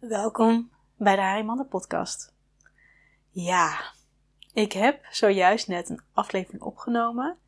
Welkom 0.00 0.70
bij 0.96 1.16
de 1.16 1.22
Harimanda 1.22 1.62
podcast. 1.62 2.32
Ja, 3.30 3.92
ik 4.52 4.72
heb 4.72 5.06
zojuist 5.10 5.68
net 5.68 5.88
een 5.88 6.00
aflevering 6.12 6.62
opgenomen. 6.62 7.38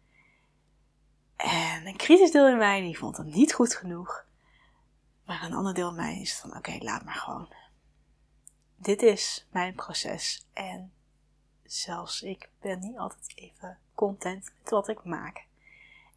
En 1.37 1.87
een 1.87 1.97
kritisch 1.97 2.31
deel 2.31 2.49
in 2.49 2.57
mij 2.57 2.81
die 2.81 2.99
vond 2.99 3.17
het 3.17 3.27
niet 3.27 3.53
goed 3.53 3.75
genoeg. 3.75 4.27
Maar 5.25 5.43
een 5.43 5.55
ander 5.55 5.75
deel 5.75 5.89
in 5.89 5.95
mij 5.95 6.21
is 6.21 6.35
van 6.39 6.57
oké, 6.57 6.77
laat 6.79 7.05
maar 7.05 7.15
gewoon. 7.15 7.49
Dit 8.77 9.03
is 9.03 9.47
mijn 9.51 9.75
proces 9.75 10.47
en 10.53 10.93
zelfs 11.63 12.23
ik 12.23 12.49
ben 12.61 12.81
niet 12.81 12.99
altijd 12.99 13.33
even 13.35 13.79
content 13.95 14.53
met 14.59 14.71
wat 14.71 14.89
ik 14.89 15.05
maak. 15.05 15.47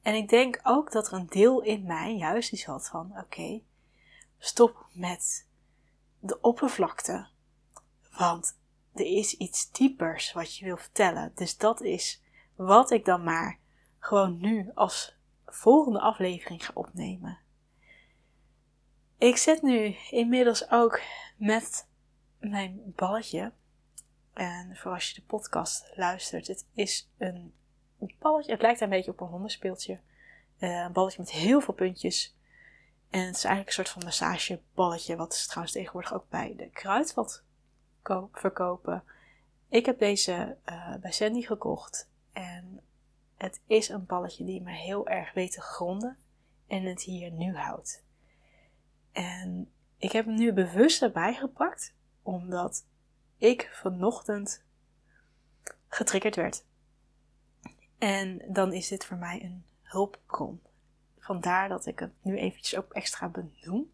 En 0.02 0.16
ik 0.16 0.30
denk 0.30 0.60
ook 0.64 0.92
dat 0.92 1.08
er 1.08 1.14
een 1.14 1.30
deel 1.30 1.62
in 1.62 1.86
mij 1.86 2.16
juist 2.16 2.52
iets 2.52 2.66
had 2.66 2.88
van 2.88 3.14
oké, 3.18 3.62
stop 4.38 4.86
met 4.92 5.46
de 6.28 6.42
oppervlakte. 6.42 7.28
Want 8.18 8.58
er 8.94 9.06
is 9.06 9.34
iets 9.34 9.72
diepers 9.72 10.34
wat 10.34 10.58
je 10.58 10.66
wil 10.66 10.78
vertellen. 10.78 11.32
Dus 11.36 11.58
dat 11.58 11.82
is 11.82 12.22
wat 12.56 12.92
ik 12.92 13.06
dan 13.06 13.24
maar 13.24 13.60
gewoon 14.00 14.38
nu 14.38 14.72
als 14.74 15.18
volgende 15.46 16.00
aflevering 16.00 16.66
ga 16.66 16.72
opnemen. 16.74 17.38
Ik 19.18 19.38
zit 19.38 19.62
nu 19.62 19.96
inmiddels 20.10 20.70
ook 20.70 21.02
met 21.38 21.88
mijn 22.40 22.82
balletje. 22.96 23.52
En 24.34 24.76
voor 24.76 24.92
als 24.92 25.10
je 25.10 25.16
de 25.16 25.28
podcast 25.28 25.92
luistert, 25.96 26.48
het 26.48 26.66
is 26.74 27.10
een 27.18 27.54
balletje. 28.20 28.52
Het 28.52 28.62
lijkt 28.62 28.82
een 28.82 28.90
beetje 28.90 29.12
op 29.12 29.22
een 29.22 29.28
hondenspeeltje. 29.28 30.00
Uh, 30.60 30.84
een 30.84 30.92
balletje 30.92 31.20
met 31.20 31.32
heel 31.32 31.62
veel 31.62 31.74
puntjes. 31.74 32.35
En 33.10 33.26
het 33.26 33.36
is 33.36 33.44
eigenlijk 33.44 33.68
een 33.68 33.86
soort 33.86 33.90
van 33.90 34.04
massageballetje, 34.04 35.16
wat 35.16 35.36
ze 35.36 35.46
trouwens 35.46 35.74
tegenwoordig 35.74 36.14
ook 36.14 36.30
bij 36.30 36.54
de 36.58 36.70
kruidvat 36.70 37.44
verkopen. 38.32 39.04
Ik 39.70 39.86
heb 39.86 40.00
deze 40.00 40.58
uh, 40.70 40.96
bij 40.96 41.12
Sandy 41.12 41.42
gekocht 41.42 42.10
en 42.34 42.82
het 43.38 43.62
is 43.68 43.90
een 43.90 44.06
balletje 44.06 44.46
die 44.46 44.62
me 44.62 44.72
heel 44.72 45.08
erg 45.08 45.34
weet 45.34 45.52
te 45.52 45.62
gronden 45.62 46.18
en 46.68 46.84
het 46.84 47.02
hier 47.02 47.32
nu 47.32 47.56
houdt. 47.56 48.04
En 49.12 49.72
ik 49.98 50.12
heb 50.12 50.26
hem 50.26 50.36
nu 50.36 50.54
bewust 50.54 51.02
erbij 51.02 51.34
gepakt, 51.34 51.94
omdat 52.24 52.86
ik 53.38 53.70
vanochtend 53.74 54.64
getriggerd 55.88 56.36
werd. 56.36 56.66
En 57.98 58.42
dan 58.48 58.74
is 58.74 58.88
dit 58.88 59.06
voor 59.06 59.18
mij 59.18 59.44
een 59.44 59.66
hulpbron. 59.82 60.62
Vandaar 61.26 61.70
dat 61.70 61.86
ik 61.86 62.00
het 62.00 62.12
nu 62.22 62.38
eventjes 62.38 62.80
ook 62.80 62.94
extra 62.94 63.28
benoem. 63.28 63.92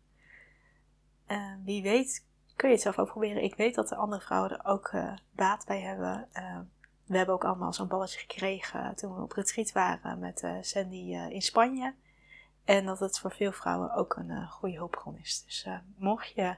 Uh, 1.28 1.54
wie 1.64 1.84
weet 1.84 2.26
kun 2.56 2.68
je 2.68 2.73
het 2.73 2.84
zelf 2.84 3.00
ook 3.00 3.08
proberen. 3.08 3.44
Ik 3.44 3.56
weet 3.56 3.76
dat 3.76 3.90
de 3.90 3.96
andere 3.96 4.22
vrouwen 4.22 4.52
er 4.52 4.66
ook 4.66 4.92
uh, 4.92 5.14
baat 5.32 5.66
bij 5.66 5.82
hebben. 5.82 6.28
Uh, 6.34 6.60
we 7.06 7.18
hebben 7.18 7.36
ook 7.36 7.44
allemaal 7.44 7.73
zo'n 7.73 7.88
balletje 7.88 8.20
gekregen 8.20 8.96
toen 8.96 9.16
we 9.16 9.22
op 9.22 9.32
retreat 9.32 9.72
waren 9.72 10.20
met 10.20 10.48
Sandy 10.62 11.16
in 11.30 11.42
Spanje. 11.42 11.94
En 12.64 12.86
dat 12.86 13.00
het 13.00 13.20
voor 13.20 13.32
veel 13.32 13.52
vrouwen 13.52 13.94
ook 13.94 14.16
een 14.16 14.48
goede 14.48 14.76
hulpbron 14.76 15.18
is. 15.18 15.44
Dus 15.45 15.68
mocht 15.95 16.34
je 16.34 16.56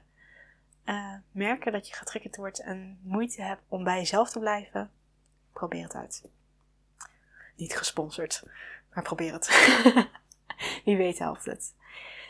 merken 1.30 1.72
dat 1.72 1.88
je 1.88 1.94
getriggerd 1.94 2.36
wordt 2.36 2.60
en 2.60 2.98
moeite 3.02 3.42
hebt 3.42 3.62
om 3.68 3.84
bij 3.84 3.96
jezelf 3.96 4.30
te 4.30 4.38
blijven, 4.38 4.90
probeer 5.52 5.82
het 5.82 5.94
uit. 5.94 6.28
Niet 7.56 7.76
gesponsord, 7.76 8.42
maar 8.94 9.02
probeer 9.02 9.32
het. 9.32 9.48
Wie 10.84 10.96
weet 10.96 11.18
helpt 11.18 11.44
het. 11.44 11.74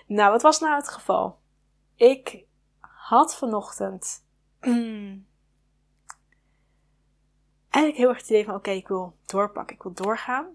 Nou, 0.07 0.31
wat 0.31 0.43
was 0.43 0.61
nou 0.61 0.75
het 0.75 0.89
geval? 0.89 1.39
Ik 1.95 2.45
had 2.81 3.37
vanochtend 3.37 4.25
eigenlijk 7.71 7.97
heel 7.97 8.09
erg 8.09 8.19
het 8.19 8.29
idee 8.29 8.45
van: 8.45 8.55
oké, 8.55 8.71
ik 8.71 8.89
wil 8.89 9.17
doorpakken, 9.27 9.77
ik 9.77 9.83
wil 9.83 9.93
doorgaan. 9.93 10.47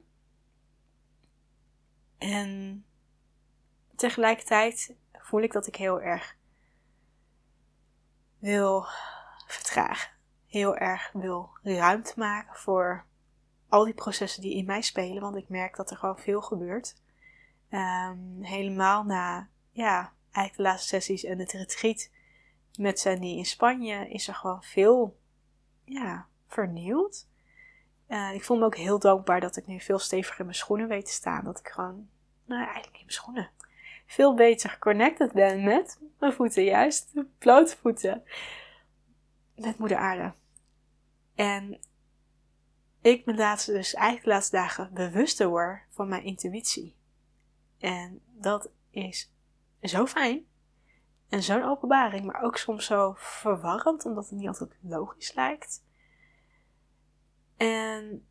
En 2.17 2.85
tegelijkertijd 3.95 4.95
voel 5.11 5.41
ik 5.41 5.51
dat 5.51 5.67
ik 5.67 5.75
heel 5.75 6.01
erg 6.01 6.37
wil 8.39 8.85
vertragen. 9.47 10.11
Heel 10.47 10.75
erg 10.75 11.11
wil 11.13 11.49
ruimte 11.61 12.13
maken 12.15 12.55
voor 12.55 13.05
al 13.67 13.83
die 13.83 13.93
processen 13.93 14.41
die 14.41 14.55
in 14.55 14.65
mij 14.65 14.81
spelen. 14.81 15.21
Want 15.21 15.35
ik 15.35 15.49
merk 15.49 15.75
dat 15.75 15.91
er 15.91 15.97
gewoon 15.97 16.19
veel 16.19 16.41
gebeurt. 16.41 16.95
Um, 17.71 18.37
helemaal 18.41 19.03
na, 19.03 19.49
ja, 19.71 20.13
eigenlijk 20.31 20.55
de 20.55 20.61
laatste 20.61 20.87
sessies 20.87 21.23
en 21.23 21.39
het 21.39 21.51
retreat 21.51 22.09
met 22.77 22.99
Sandy 22.99 23.27
in 23.27 23.45
Spanje 23.45 24.09
is 24.09 24.27
er 24.27 24.35
gewoon 24.35 24.63
veel, 24.63 25.19
ja, 25.83 26.27
vernieuwd. 26.47 27.27
Uh, 28.07 28.33
ik 28.33 28.43
voel 28.43 28.57
me 28.57 28.65
ook 28.65 28.75
heel 28.75 28.99
dankbaar 28.99 29.39
dat 29.39 29.57
ik 29.57 29.67
nu 29.67 29.79
veel 29.79 29.99
steviger 29.99 30.39
in 30.39 30.45
mijn 30.45 30.57
schoenen 30.57 30.87
weet 30.87 31.05
te 31.05 31.11
staan. 31.11 31.43
Dat 31.43 31.59
ik 31.59 31.67
gewoon, 31.67 32.09
nou 32.45 32.63
eigenlijk 32.63 32.93
in 32.93 33.05
mijn 33.05 33.13
schoenen, 33.13 33.49
veel 34.05 34.33
beter 34.33 34.69
geconnected 34.69 35.31
ben 35.31 35.63
met 35.63 35.99
mijn 36.19 36.33
voeten, 36.33 36.63
juist, 36.63 37.13
blote 37.37 37.77
voeten. 37.77 38.23
Met 39.55 39.77
moeder 39.77 39.97
aarde. 39.97 40.33
En 41.35 41.79
ik 43.01 43.25
ben 43.25 43.35
laatste, 43.35 43.71
dus 43.71 43.93
eigenlijk 43.93 44.25
de 44.25 44.31
laatste 44.31 44.55
dagen 44.55 44.93
bewuster 44.93 45.47
word 45.47 45.81
van 45.89 46.07
mijn 46.07 46.23
intuïtie. 46.23 46.95
En 47.79 48.21
dat 48.25 48.69
is 48.89 49.33
zo 49.81 50.05
fijn. 50.05 50.47
En 51.29 51.43
zo'n 51.43 51.63
openbaring, 51.63 52.25
maar 52.25 52.41
ook 52.41 52.57
soms 52.57 52.85
zo 52.85 53.13
verwarrend, 53.17 54.05
omdat 54.05 54.29
het 54.29 54.39
niet 54.39 54.47
altijd 54.47 54.77
logisch 54.81 55.33
lijkt. 55.33 55.83
En, 57.57 58.27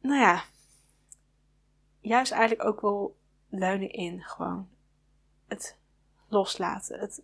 nou 0.00 0.20
ja, 0.20 0.44
juist 2.00 2.32
eigenlijk 2.32 2.68
ook 2.68 2.80
wel 2.80 3.18
leunen 3.48 3.90
in 3.90 4.22
gewoon 4.22 4.68
het 5.46 5.78
loslaten. 6.28 7.00
Het, 7.00 7.22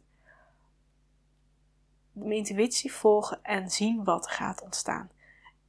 mijn 2.12 2.32
intuïtie 2.32 2.92
volgen 2.92 3.42
en 3.42 3.70
zien 3.70 4.04
wat 4.04 4.24
er 4.24 4.32
gaat 4.32 4.62
ontstaan. 4.62 5.10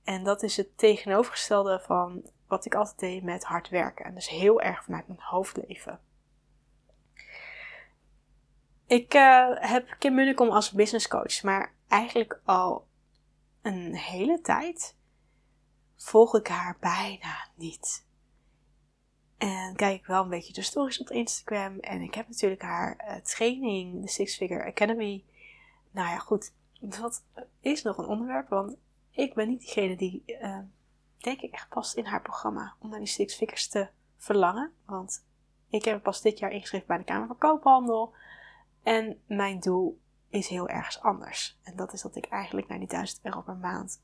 En 0.04 0.24
dat 0.24 0.44
is 0.44 0.58
het 0.58 0.78
tegenovergestelde 0.78 1.80
van 1.80 2.30
wat 2.48 2.66
ik 2.66 2.76
altijd 2.76 3.00
deed 3.00 3.24
met 3.24 3.44
hard 3.44 3.70
werken. 3.70 4.06
En 4.06 4.14
dus 4.14 4.30
heel 4.30 4.62
erg 4.62 4.84
vanuit 4.84 5.08
mijn 5.08 5.20
hoofd 5.22 5.58
leven. 5.68 6.00
Ik 8.86 9.14
uh, 9.14 9.48
heb 9.56 9.96
Kim 10.00 10.16
Munnekom 10.16 10.50
als 10.50 10.72
business 10.72 11.08
coach, 11.08 11.44
maar 11.44 11.74
eigenlijk 11.88 12.42
al 12.44 12.88
een 13.62 13.96
hele 13.96 14.42
tijd 14.42 14.96
volg 15.96 16.36
ik 16.36 16.48
haar 16.48 16.78
bijna 16.80 17.50
niet. 17.56 18.06
En 19.38 19.76
kijk 19.76 20.00
ik 20.00 20.06
wel 20.06 20.24
een 20.24 20.30
beetje 20.30 20.54
de 20.54 20.62
stories 20.62 21.00
op 21.00 21.10
Instagram. 21.10 21.80
En 21.80 22.02
ik 22.02 22.14
heb 22.14 22.28
natuurlijk 22.28 22.62
haar 22.62 23.06
uh, 23.08 23.16
training, 23.16 24.02
de 24.02 24.10
Six 24.10 24.36
Figure 24.36 24.66
Academy. 24.66 25.24
Nou 25.92 26.10
ja, 26.10 26.18
goed. 26.18 26.54
Dat 26.80 27.24
is 27.62 27.84
nog 27.84 27.98
een 27.98 28.06
onderwerp, 28.06 28.50
want 28.50 28.78
ik 29.12 29.34
ben 29.34 29.48
niet 29.48 29.60
diegene 29.60 29.96
die 29.96 30.24
uh, 30.28 30.60
denk 31.18 31.42
ik 31.42 31.54
echt 31.54 31.70
past 31.70 31.96
in 31.96 32.06
haar 32.06 32.22
programma 32.22 32.76
om 32.80 32.90
naar 32.90 33.00
die 33.00 33.08
six 33.08 33.36
figures 33.36 33.68
te 33.68 33.90
verlangen. 34.18 34.74
Want 34.86 35.26
ik 35.70 35.86
heb 35.86 36.04
pas 36.04 36.22
dit 36.22 36.40
jaar 36.40 36.52
ingeschreven 36.52 36.88
bij 36.88 36.98
de 36.98 37.04
Kamer 37.04 37.28
van 37.28 37.38
Koophandel. 37.38 38.14
En 38.84 39.22
mijn 39.26 39.60
doel 39.60 40.02
is 40.30 40.48
heel 40.48 40.70
ergens 40.70 41.02
anders. 41.02 41.60
En 41.64 41.76
dat 41.76 41.94
is 41.94 42.02
dat 42.02 42.16
ik 42.16 42.26
eigenlijk 42.26 42.68
naar 42.68 42.80
die 42.80 42.88
1000 42.88 43.20
euro 43.24 43.42
per 43.42 43.56
maand 43.56 44.02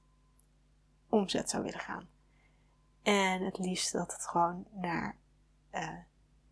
omzet 1.10 1.50
zou 1.50 1.64
willen 1.64 1.80
gaan. 1.80 2.08
En 3.02 3.42
het 3.42 3.58
liefst 3.58 3.92
dat 3.92 4.14
het 4.14 4.28
gewoon 4.28 4.66
naar 4.72 5.18
uh, 5.74 5.90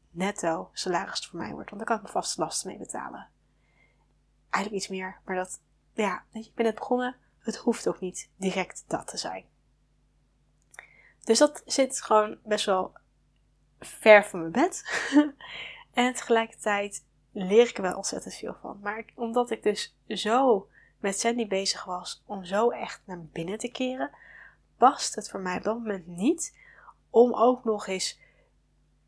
netto 0.10 0.70
salaris 0.74 1.28
voor 1.28 1.40
mij 1.40 1.52
wordt. 1.54 1.70
Want 1.70 1.78
dan 1.78 1.88
kan 1.88 1.96
ik 1.96 2.02
mijn 2.02 2.24
vaste 2.24 2.42
lasten 2.42 2.68
mee 2.70 2.78
betalen. 2.78 3.30
Eigenlijk 4.50 4.84
iets 4.84 4.92
meer, 4.92 5.20
maar 5.26 5.36
dat, 5.36 5.62
ja, 5.94 6.24
ik 6.32 6.52
ben 6.56 6.66
net 6.66 6.76
begonnen. 6.76 7.16
Het 7.40 7.56
hoeft 7.56 7.88
ook 7.88 8.00
niet 8.00 8.30
direct 8.36 8.84
dat 8.88 9.08
te 9.08 9.18
zijn. 9.18 9.46
Dus 11.32 11.40
dat 11.40 11.62
zit 11.66 12.02
gewoon 12.02 12.38
best 12.44 12.66
wel 12.66 12.94
ver 13.80 14.26
van 14.26 14.40
mijn 14.40 14.52
bed. 14.52 15.04
en 15.94 16.14
tegelijkertijd 16.14 17.06
leer 17.32 17.68
ik 17.68 17.78
er 17.78 17.82
wel 17.82 17.96
ontzettend 17.96 18.36
veel 18.36 18.56
van. 18.62 18.80
Maar 18.82 19.06
omdat 19.16 19.52
ik 19.52 19.64
dus 19.64 19.96
zo 20.08 20.68
met 21.00 21.20
Sandy 21.20 21.48
bezig 21.48 21.84
was 21.84 22.24
om 22.26 22.44
zo 22.44 22.70
echt 22.70 23.02
naar 23.06 23.22
binnen 23.22 23.58
te 23.58 23.72
keren, 23.72 24.12
past 24.78 25.16
het 25.16 25.30
voor 25.30 25.40
mij 25.40 25.58
op 25.58 25.64
dat 25.64 25.76
moment 25.76 26.08
niet 26.08 26.58
om 27.10 27.34
ook 27.34 27.64
nog 27.64 27.88
eens 27.88 28.20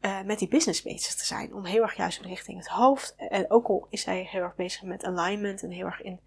uh, 0.01 0.21
met 0.21 0.39
die 0.39 0.47
business 0.47 0.81
bezig 0.81 1.15
te 1.15 1.25
zijn. 1.25 1.53
Om 1.53 1.65
heel 1.65 1.81
erg 1.81 1.95
juist 1.95 2.21
richting 2.21 2.57
het 2.57 2.67
hoofd. 2.67 3.15
En 3.15 3.51
ook 3.51 3.67
al 3.67 3.87
is 3.89 4.05
hij 4.05 4.21
heel 4.21 4.41
erg 4.41 4.55
bezig 4.55 4.81
met 4.81 5.03
alignment 5.03 5.63
en 5.63 5.71
heel 5.71 5.85
erg 5.85 6.01
in, 6.01 6.19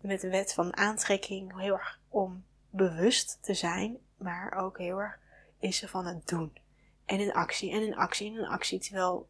met 0.00 0.20
de 0.20 0.30
wet 0.30 0.52
van 0.52 0.76
aantrekking, 0.76 1.60
heel 1.60 1.74
erg 1.74 2.00
om 2.08 2.44
bewust 2.70 3.38
te 3.40 3.54
zijn, 3.54 3.98
maar 4.16 4.54
ook 4.54 4.78
heel 4.78 5.00
erg 5.00 5.20
is 5.62 5.76
ze 5.76 5.88
van 5.88 6.06
het 6.06 6.28
doen. 6.28 6.52
En 7.04 7.20
in 7.20 7.32
actie, 7.32 7.72
en 7.72 7.82
in 7.82 7.96
actie, 7.96 8.30
en 8.30 8.38
in 8.38 8.46
actie. 8.46 8.78
Terwijl 8.78 9.28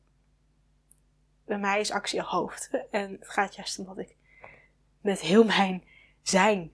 bij 1.44 1.58
mij 1.58 1.80
is 1.80 1.90
actie 1.90 2.22
hoofd. 2.22 2.70
En 2.90 3.12
het 3.12 3.28
gaat 3.28 3.54
juist 3.54 3.78
omdat 3.78 3.98
ik 3.98 4.16
met 5.00 5.20
heel 5.20 5.44
mijn 5.44 5.84
zijn 6.22 6.70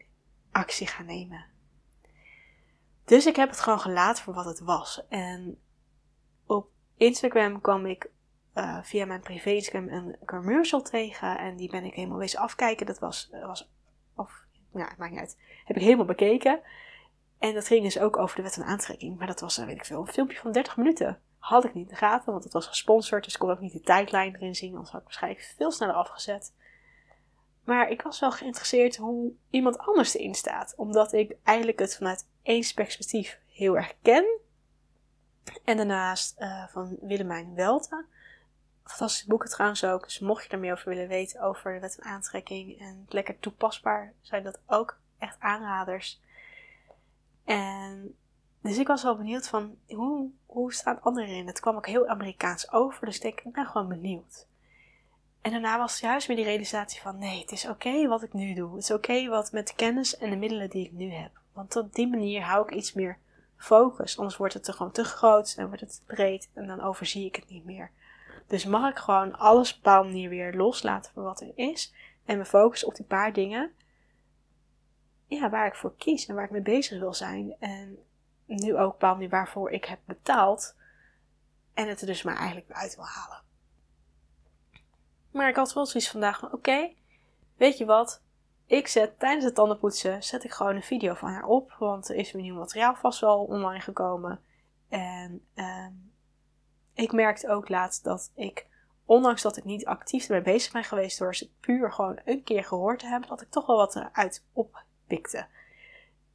actie 0.51 0.87
gaan 0.87 1.07
nemen. 1.07 1.45
Dus 3.05 3.27
ik 3.27 3.37
heb 3.37 3.49
het 3.49 3.61
gewoon 3.61 3.81
gelaten 3.81 4.25
voor 4.25 4.35
wat 4.35 4.45
het 4.45 4.61
was. 4.61 5.07
En 5.09 5.61
op 6.47 6.71
Instagram 6.97 7.61
kwam 7.61 7.87
ik 7.87 8.11
uh, 8.55 8.83
via 8.83 9.05
mijn 9.05 9.21
privé 9.21 9.51
Instagram 9.51 9.89
een 9.89 10.17
commercial 10.27 10.83
tegen. 10.83 11.39
En 11.39 11.57
die 11.57 11.71
ben 11.71 11.85
ik 11.85 11.95
helemaal 11.95 12.19
wezen 12.19 12.41
afkijken. 12.41 12.87
Dat 12.87 12.99
was, 12.99 13.31
was 13.31 13.71
of, 14.15 14.45
ja, 14.73 14.95
maakt 14.99 15.11
niet 15.11 15.21
uit. 15.21 15.39
Heb 15.65 15.77
ik 15.77 15.83
helemaal 15.83 16.05
bekeken. 16.05 16.61
En 17.39 17.55
dat 17.55 17.67
ging 17.67 17.83
dus 17.83 17.99
ook 17.99 18.17
over 18.17 18.37
de 18.37 18.43
wet 18.43 18.55
van 18.55 18.65
aantrekking. 18.65 19.19
Maar 19.19 19.27
dat 19.27 19.41
was, 19.41 19.57
weet 19.57 19.77
ik 19.77 19.85
veel, 19.85 20.01
een 20.01 20.13
filmpje 20.13 20.39
van 20.39 20.53
30 20.53 20.77
minuten. 20.77 21.21
Had 21.39 21.65
ik 21.65 21.75
niet 21.75 21.85
in 21.85 21.91
de 21.91 21.99
gaten, 21.99 22.33
want 22.33 22.45
het 22.45 22.53
was 22.53 22.67
gesponsord. 22.67 23.25
Dus 23.25 23.33
ik 23.33 23.39
kon 23.39 23.51
ook 23.51 23.61
niet 23.61 23.73
de 23.73 23.81
tijdlijn 23.81 24.35
erin 24.35 24.55
zien. 24.55 24.73
Anders 24.73 24.91
had 24.91 25.01
ik 25.01 25.07
waarschijnlijk 25.07 25.55
veel 25.57 25.71
sneller 25.71 25.95
afgezet. 25.95 26.53
Maar 27.65 27.89
ik 27.89 28.03
was 28.03 28.21
wel 28.21 28.33
geïnteresseerd 28.33 28.97
hoe 28.97 29.33
iemand 29.51 29.79
anders 29.79 30.15
erin 30.15 30.35
staat. 30.35 30.75
Omdat 30.77 31.13
ik 31.13 31.37
eigenlijk 31.43 31.79
het 31.79 31.97
vanuit 31.97 32.27
één 32.43 32.75
perspectief 32.75 33.39
heel 33.53 33.77
erg 33.77 33.95
ken. 34.03 34.39
En 35.65 35.77
daarnaast 35.77 36.41
uh, 36.41 36.67
van 36.69 36.97
Willemijn 37.01 37.55
Welten. 37.55 38.07
Fantastische 38.85 39.29
boeken 39.29 39.49
trouwens 39.49 39.85
ook. 39.85 40.05
Dus 40.05 40.19
mocht 40.19 40.45
je 40.45 40.51
er 40.51 40.59
meer 40.59 40.73
over 40.73 40.89
willen 40.89 41.09
weten 41.09 41.41
over 41.41 41.75
de 41.75 41.81
wet 41.81 41.95
van 41.95 42.05
aantrekking 42.05 42.81
en 42.81 43.07
lekker 43.09 43.39
toepasbaar, 43.39 44.13
zijn 44.21 44.43
dat 44.43 44.61
ook 44.67 44.99
echt 45.19 45.37
aanraders. 45.41 46.21
En 47.49 48.15
dus 48.61 48.79
ik 48.79 48.87
was 48.87 49.03
wel 49.03 49.17
benieuwd 49.17 49.49
van 49.49 49.77
hoe, 49.89 50.31
hoe 50.47 50.73
staan 50.73 51.03
anderen 51.03 51.29
erin? 51.29 51.47
Het 51.47 51.61
kwam 51.61 51.77
ook 51.77 51.87
heel 51.87 52.07
Amerikaans 52.07 52.73
over, 52.73 53.07
dus 53.07 53.21
denk, 53.21 53.41
ik 53.41 53.53
ben 53.53 53.67
gewoon 53.67 53.89
benieuwd. 53.89 54.47
En 55.41 55.51
daarna 55.51 55.79
was 55.79 56.01
juist 56.01 56.27
weer 56.27 56.37
die 56.37 56.45
realisatie 56.45 57.01
van 57.01 57.19
nee, 57.19 57.41
het 57.41 57.53
is 57.53 57.69
oké 57.69 58.09
wat 58.09 58.23
ik 58.23 58.33
nu 58.33 58.55
doe. 58.55 58.75
Het 58.75 58.83
is 58.83 58.91
oké 58.91 59.29
wat 59.29 59.53
met 59.53 59.69
de 59.69 59.75
kennis 59.75 60.17
en 60.17 60.31
de 60.31 60.37
middelen 60.37 60.71
die 60.71 60.87
ik 60.87 60.93
nu 60.93 61.11
heb. 61.11 61.31
Want 61.53 61.77
op 61.77 61.95
die 61.95 62.09
manier 62.09 62.43
hou 62.43 62.67
ik 62.67 62.75
iets 62.75 62.93
meer 62.93 63.19
focus. 63.57 64.19
Anders 64.19 64.37
wordt 64.37 64.55
het 64.55 64.67
er 64.67 64.75
gewoon 64.75 64.93
te 64.93 65.05
groot 65.05 65.55
en 65.57 65.67
wordt 65.67 65.81
het 65.81 66.03
breed 66.07 66.49
en 66.55 66.67
dan 66.67 66.81
overzie 66.81 67.27
ik 67.27 67.37
het 67.37 67.49
niet 67.49 67.65
meer. 67.65 67.91
Dus 68.47 68.65
mag 68.65 68.91
ik 68.91 68.99
gewoon 68.99 69.39
alles 69.39 69.71
op 69.71 69.77
een 69.77 69.83
bepaalde 69.83 70.09
manier 70.09 70.29
weer 70.29 70.55
loslaten 70.55 71.13
voor 71.15 71.23
wat 71.23 71.41
er 71.41 71.53
is. 71.55 71.93
En 72.25 72.39
me 72.39 72.45
focussen 72.45 72.89
op 72.89 72.95
die 72.95 73.07
paar 73.07 73.33
dingen 73.33 73.73
ja, 75.29 75.51
waar 75.51 75.67
ik 75.67 75.75
voor 75.75 75.97
kies 75.97 76.27
en 76.27 76.35
waar 76.35 76.45
ik 76.45 76.51
mee 76.51 76.63
bezig 76.63 76.99
wil 76.99 77.15
zijn. 77.15 77.57
En 77.59 77.99
nu 78.47 78.77
ook 78.77 78.93
op 78.93 79.01
manier 79.01 79.29
waarvoor 79.29 79.71
ik 79.71 79.85
heb 79.85 79.99
betaald. 80.05 80.77
En 81.75 81.89
het 81.89 82.01
er 82.01 82.07
dus 82.07 82.23
maar 82.23 82.37
eigenlijk 82.37 82.71
uit 82.71 82.97
wil 82.97 83.05
halen. 83.05 83.43
Maar 85.31 85.49
ik 85.49 85.57
had 85.57 85.73
wel 85.73 85.87
zoiets 85.87 86.11
vandaag 86.11 86.39
van, 86.39 86.53
oké, 86.53 86.93
weet 87.57 87.79
je 87.79 87.85
wat? 87.85 88.23
Ik 88.67 88.89
zet 88.89 89.19
tijdens 89.19 89.45
het 89.45 89.55
tandenpoetsen, 89.55 90.23
zet 90.23 90.45
ik 90.45 90.53
gewoon 90.53 90.77
een 90.77 90.83
video 90.83 91.15
van 91.15 91.31
haar 91.31 91.45
op. 91.45 91.77
Want 91.79 92.09
er 92.09 92.17
is 92.17 92.33
weer 92.33 92.43
nieuw 92.43 92.59
materiaal 92.59 92.95
vast 92.95 93.21
wel 93.21 93.45
online 93.45 93.81
gekomen. 93.81 94.41
En 94.89 95.47
ehm, 95.55 95.93
ik 96.95 97.13
merkte 97.13 97.49
ook 97.49 97.69
laatst 97.69 98.05
dat 98.05 98.33
ik, 98.35 98.67
ondanks 99.05 99.43
dat 99.43 99.57
ik 99.57 99.65
niet 99.65 99.87
actief 99.87 100.25
ermee 100.25 100.43
bezig 100.43 100.73
ben 100.73 100.85
geweest 100.85 101.19
door 101.19 101.35
ze 101.35 101.51
puur 101.61 101.93
gewoon 101.93 102.21
een 102.25 102.43
keer 102.43 102.65
gehoord 102.65 102.99
te 102.99 103.07
hebben, 103.07 103.29
dat 103.29 103.41
ik 103.41 103.51
toch 103.51 103.67
wel 103.67 103.77
wat 103.77 103.97
eruit 103.97 104.45
oppikte. 105.09 105.47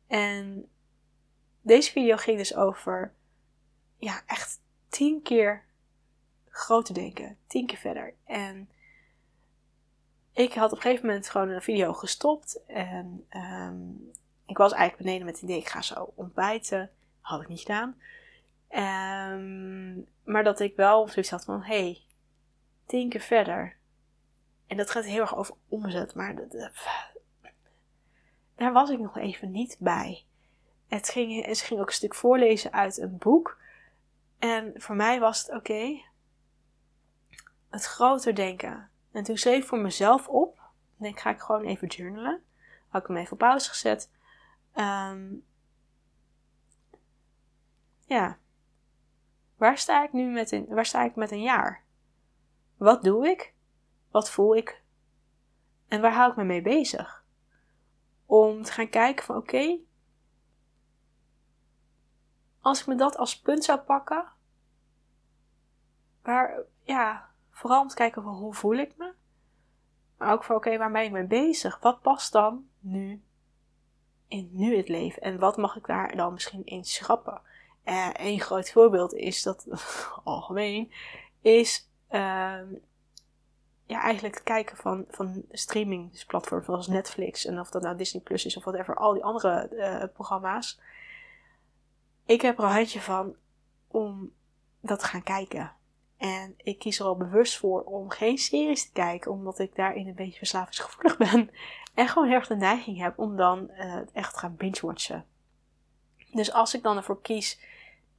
En 0.08 0.70
deze 1.62 1.92
video 1.92 2.16
ging 2.16 2.38
dus 2.38 2.56
over, 2.56 3.14
ja, 3.98 4.22
echt 4.26 4.60
tien 4.90 5.22
keer 5.22 5.64
groter 6.50 6.94
denken. 6.94 7.38
Tien 7.48 7.66
keer 7.66 7.78
verder. 7.78 8.14
En 8.26 8.70
ik 10.34 10.54
had 10.54 10.72
op 10.72 10.78
een 10.78 10.84
gegeven 10.84 11.06
moment 11.06 11.30
gewoon 11.30 11.50
een 11.50 11.62
video 11.62 11.94
gestopt. 11.94 12.66
En 12.68 13.26
ehm, 13.30 13.92
ik 14.46 14.58
was 14.58 14.72
eigenlijk 14.72 15.04
beneden 15.04 15.26
met 15.26 15.36
het 15.36 15.44
idee, 15.44 15.60
ik 15.60 15.70
ga 15.70 15.82
zo 15.82 16.12
ontbijten. 16.16 16.92
Had 17.22 17.42
ik 17.42 17.48
niet 17.48 17.60
gedaan. 17.60 17.98
Um, 18.70 20.08
maar 20.24 20.44
dat 20.44 20.60
ik 20.60 20.76
wel 20.76 21.08
zoiets 21.08 21.32
had 21.32 21.46
van, 21.46 21.64
hey, 21.64 22.02
tien 22.86 23.10
keer 23.10 23.22
verder. 23.22 23.76
En 24.68 24.78
dat 24.78 24.92
gaat 24.92 25.06
heel 25.06 25.22
erg 25.22 25.36
over 25.36 25.56
omzet, 25.68 26.16
maar 26.16 26.36
daar 28.56 28.74
was 28.74 28.90
ik 28.90 29.00
nog 29.00 29.18
even 29.18 29.52
niet 29.52 29.76
bij. 29.80 30.26
Het 30.88 31.10
ging, 31.10 31.46
het 31.46 31.62
ging 31.62 31.80
ook 31.80 31.88
een 31.88 31.94
stuk 31.94 32.16
voorlezen 32.16 32.72
uit 32.72 32.98
een 32.98 33.18
boek. 33.18 33.58
En 34.40 34.74
voor 34.76 34.96
mij 34.96 35.20
was 35.20 35.42
het 35.42 35.56
oké. 35.56 36.02
het 37.70 37.86
groter 37.86 38.36
denken. 38.36 38.90
En 39.12 39.24
toen 39.24 39.38
schreef 39.38 39.62
ik 39.62 39.68
voor 39.68 39.80
mezelf 39.80 40.28
op. 40.28 40.62
En 41.00 41.06
ik 41.06 41.20
ga 41.20 41.30
ik 41.30 41.40
gewoon 41.40 41.64
even 41.64 41.88
journalen. 41.88 42.44
Had 42.88 43.02
ik 43.02 43.08
hem 43.08 43.18
even 43.18 43.32
op 43.32 43.38
pauze 43.38 43.70
gezet. 43.70 44.10
Um, 44.76 45.46
ja. 48.06 48.38
Waar 49.58 49.78
sta 49.78 50.04
ik 50.04 50.14
nu 50.14 50.32
met 50.32 50.52
een, 50.52 50.66
waar 50.68 50.86
sta 50.86 51.04
ik 51.04 51.16
met 51.16 51.32
een 51.32 51.42
jaar? 51.42 51.84
Wat 52.78 53.04
doe 53.04 53.28
ik? 53.28 53.54
Wat 54.12 54.30
voel 54.32 54.56
ik? 54.56 54.82
En 55.88 56.02
waar 56.02 56.14
hou 56.14 56.32
ik 56.32 56.38
me 56.38 56.44
mee 56.44 56.62
bezig? 56.62 57.23
Om 58.34 58.64
te 58.64 58.72
gaan 58.72 58.90
kijken 58.90 59.26
van 59.26 59.36
oké, 59.36 59.78
als 62.62 62.80
ik 62.80 62.88
me 62.88 62.96
dat 62.96 63.18
als 63.18 63.40
punt 63.40 63.64
zou 63.64 63.80
pakken, 63.80 64.32
waar, 66.22 66.62
ja, 66.84 67.30
vooral 67.50 67.82
om 67.82 67.88
te 67.88 67.96
kijken 67.96 68.24
van 68.24 68.34
hoe 68.34 68.54
voel 68.54 68.76
ik 68.76 68.98
me, 68.98 69.14
maar 70.18 70.32
ook 70.32 70.44
van 70.44 70.56
oké, 70.56 70.78
waar 70.78 70.92
ben 70.92 71.04
ik 71.04 71.12
mee 71.12 71.26
bezig? 71.26 71.80
Wat 71.80 72.02
past 72.02 72.32
dan 72.32 72.68
nu 72.80 73.24
in 74.28 74.50
nu 74.52 74.78
het 74.78 74.88
leven? 74.88 75.22
En 75.22 75.40
wat 75.40 75.58
mag 75.58 75.76
ik 75.76 75.86
daar 75.86 76.16
dan 76.16 76.34
misschien 76.34 76.66
in 76.66 76.84
schrappen? 76.84 77.42
Uh, 77.86 78.10
een 78.14 78.40
groot 78.40 78.72
voorbeeld 78.72 79.14
is 79.14 79.44
dat, 79.44 79.68
algemeen, 80.24 80.92
is 81.42 81.90
uh, 82.12 82.62
eigenlijk 84.02 84.42
kijken 84.44 84.78
van, 84.78 85.06
van 85.10 85.44
streamingplatforms 85.52 86.66
zoals 86.66 86.88
Netflix 86.88 87.46
en 87.46 87.60
of 87.60 87.70
dat 87.70 87.82
nou 87.82 87.98
Disney 87.98 88.22
Plus 88.22 88.46
is 88.46 88.58
of 88.58 88.64
whatever, 88.64 88.96
al 88.96 89.14
die 89.14 89.24
andere 89.24 89.70
uh, 89.72 90.04
programma's. 90.14 90.80
Ik 92.26 92.42
heb 92.42 92.58
er 92.58 92.64
een 92.64 92.72
handje 92.72 93.02
van 93.02 93.36
om 93.88 94.32
dat 94.80 95.00
te 95.00 95.06
gaan 95.06 95.24
kijken. 95.24 95.72
En 96.18 96.54
ik 96.58 96.80
kies 96.80 97.00
er 97.00 97.06
al 97.06 97.18
bewust 97.18 97.58
voor 97.58 97.82
om 97.82 98.10
geen 98.10 98.38
series 98.38 98.86
te 98.86 98.92
kijken, 98.92 99.32
omdat 99.32 99.60
ik 99.60 99.76
daarin 99.76 100.08
een 100.08 100.16
beetje 100.16 100.38
verslavingsgevoelig 100.38 101.18
ben. 101.18 101.50
En 101.94 102.08
gewoon 102.08 102.28
heel 102.28 102.38
erg 102.38 102.48
de 102.48 102.56
neiging 102.56 102.98
heb 102.98 103.20
om 103.20 103.36
dan 103.36 103.72
uh, 103.72 103.98
echt 104.14 104.34
te 104.34 104.40
gaan 104.40 104.56
binge-watchen. 104.56 105.26
Dus 106.32 106.52
als 106.54 106.74
ik 106.74 106.84
dan 106.84 106.98
ervoor 106.98 107.22
kies 107.22 107.60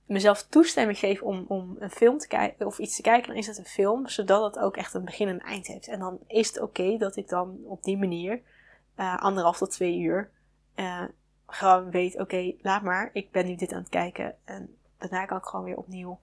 mezelf 0.06 0.42
toestemming 0.42 0.99
geef 0.99 1.23
om, 1.23 1.44
om 1.49 1.76
een 1.78 1.90
film 1.90 2.18
te 2.18 2.28
kijken 2.28 2.66
of 2.66 2.78
iets 2.78 2.96
te 2.96 3.02
kijken, 3.02 3.28
dan 3.28 3.37
is 3.37 3.46
het 3.46 3.58
een 3.58 3.64
film, 3.64 4.08
zodat 4.08 4.54
het 4.54 4.62
ook 4.62 4.76
echt 4.76 4.94
een 4.94 5.04
begin 5.04 5.28
en 5.28 5.34
een 5.34 5.40
eind 5.40 5.66
heeft. 5.66 5.88
En 5.88 5.99
dan 5.99 6.18
is 6.26 6.49
het 6.49 6.61
oké 6.61 6.96
dat 6.96 7.16
ik 7.16 7.28
dan 7.28 7.58
op 7.64 7.82
die 7.82 7.99
manier 7.99 8.42
uh, 8.96 9.18
anderhalf 9.18 9.58
tot 9.58 9.70
twee 9.70 9.99
uur 9.99 10.30
uh, 10.76 11.02
gewoon 11.46 11.90
weet, 11.90 12.20
oké, 12.20 12.54
laat 12.62 12.82
maar, 12.82 13.11
ik 13.12 13.30
ben 13.30 13.46
nu 13.46 13.54
dit 13.54 13.73
aan 13.73 13.80
het 13.80 13.88
kijken. 13.88 14.37
En 14.44 14.76
daarna 14.99 15.25
kan 15.25 15.38
ik 15.38 15.44
gewoon 15.44 15.64
weer 15.64 15.76
opnieuw 15.76 16.20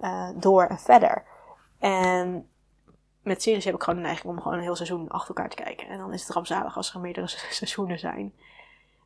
uh, 0.00 0.28
door 0.34 0.64
en 0.64 0.78
verder. 0.78 1.24
En 1.78 2.48
met 3.22 3.42
series 3.42 3.64
heb 3.64 3.74
ik 3.74 3.82
gewoon 3.82 3.98
de 4.00 4.06
neiging 4.06 4.32
om 4.32 4.40
gewoon 4.40 4.56
een 4.56 4.62
heel 4.62 4.76
seizoen 4.76 5.08
achter 5.08 5.34
elkaar 5.34 5.50
te 5.50 5.62
kijken. 5.62 5.88
En 5.88 5.98
dan 5.98 6.12
is 6.12 6.22
het 6.22 6.30
rampzalig 6.30 6.76
als 6.76 6.94
er 6.94 7.00
meerdere 7.00 7.26
seizoenen 7.50 7.98
zijn. 7.98 8.34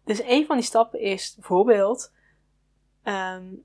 Dus 0.05 0.23
een 0.23 0.47
van 0.47 0.57
die 0.57 0.65
stappen 0.65 1.01
is 1.01 1.35
bijvoorbeeld 1.35 2.13
um, 3.05 3.65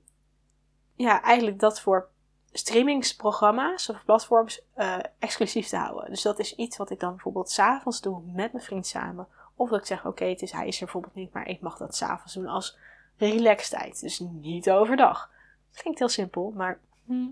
ja, 1.02 1.22
eigenlijk 1.22 1.58
dat 1.58 1.80
voor 1.80 2.08
streamingsprogramma's 2.52 3.88
of 3.88 4.04
platforms 4.04 4.62
uh, 4.76 4.98
exclusief 5.18 5.68
te 5.68 5.76
houden. 5.76 6.10
Dus 6.10 6.22
dat 6.22 6.38
is 6.38 6.54
iets 6.54 6.76
wat 6.76 6.90
ik 6.90 7.00
dan 7.00 7.10
bijvoorbeeld 7.10 7.50
s'avonds 7.50 8.00
doe 8.00 8.22
met 8.26 8.52
mijn 8.52 8.64
vriend 8.64 8.86
samen. 8.86 9.28
Of 9.54 9.70
dat 9.70 9.78
ik 9.80 9.86
zeg, 9.86 10.06
oké, 10.06 10.24
het 10.24 10.42
is, 10.42 10.52
hij 10.52 10.66
is 10.66 10.74
er 10.74 10.84
bijvoorbeeld 10.84 11.14
niet, 11.14 11.32
maar 11.32 11.46
ik 11.46 11.60
mag 11.60 11.76
dat 11.76 11.96
s'avonds 11.96 12.34
doen 12.34 12.46
als 12.46 12.78
relaxtijd. 13.16 14.00
Dus 14.00 14.18
niet 14.18 14.70
overdag. 14.70 15.30
Klinkt 15.72 15.98
heel 15.98 16.08
simpel, 16.08 16.52
maar 16.56 16.80
hm. 17.04 17.28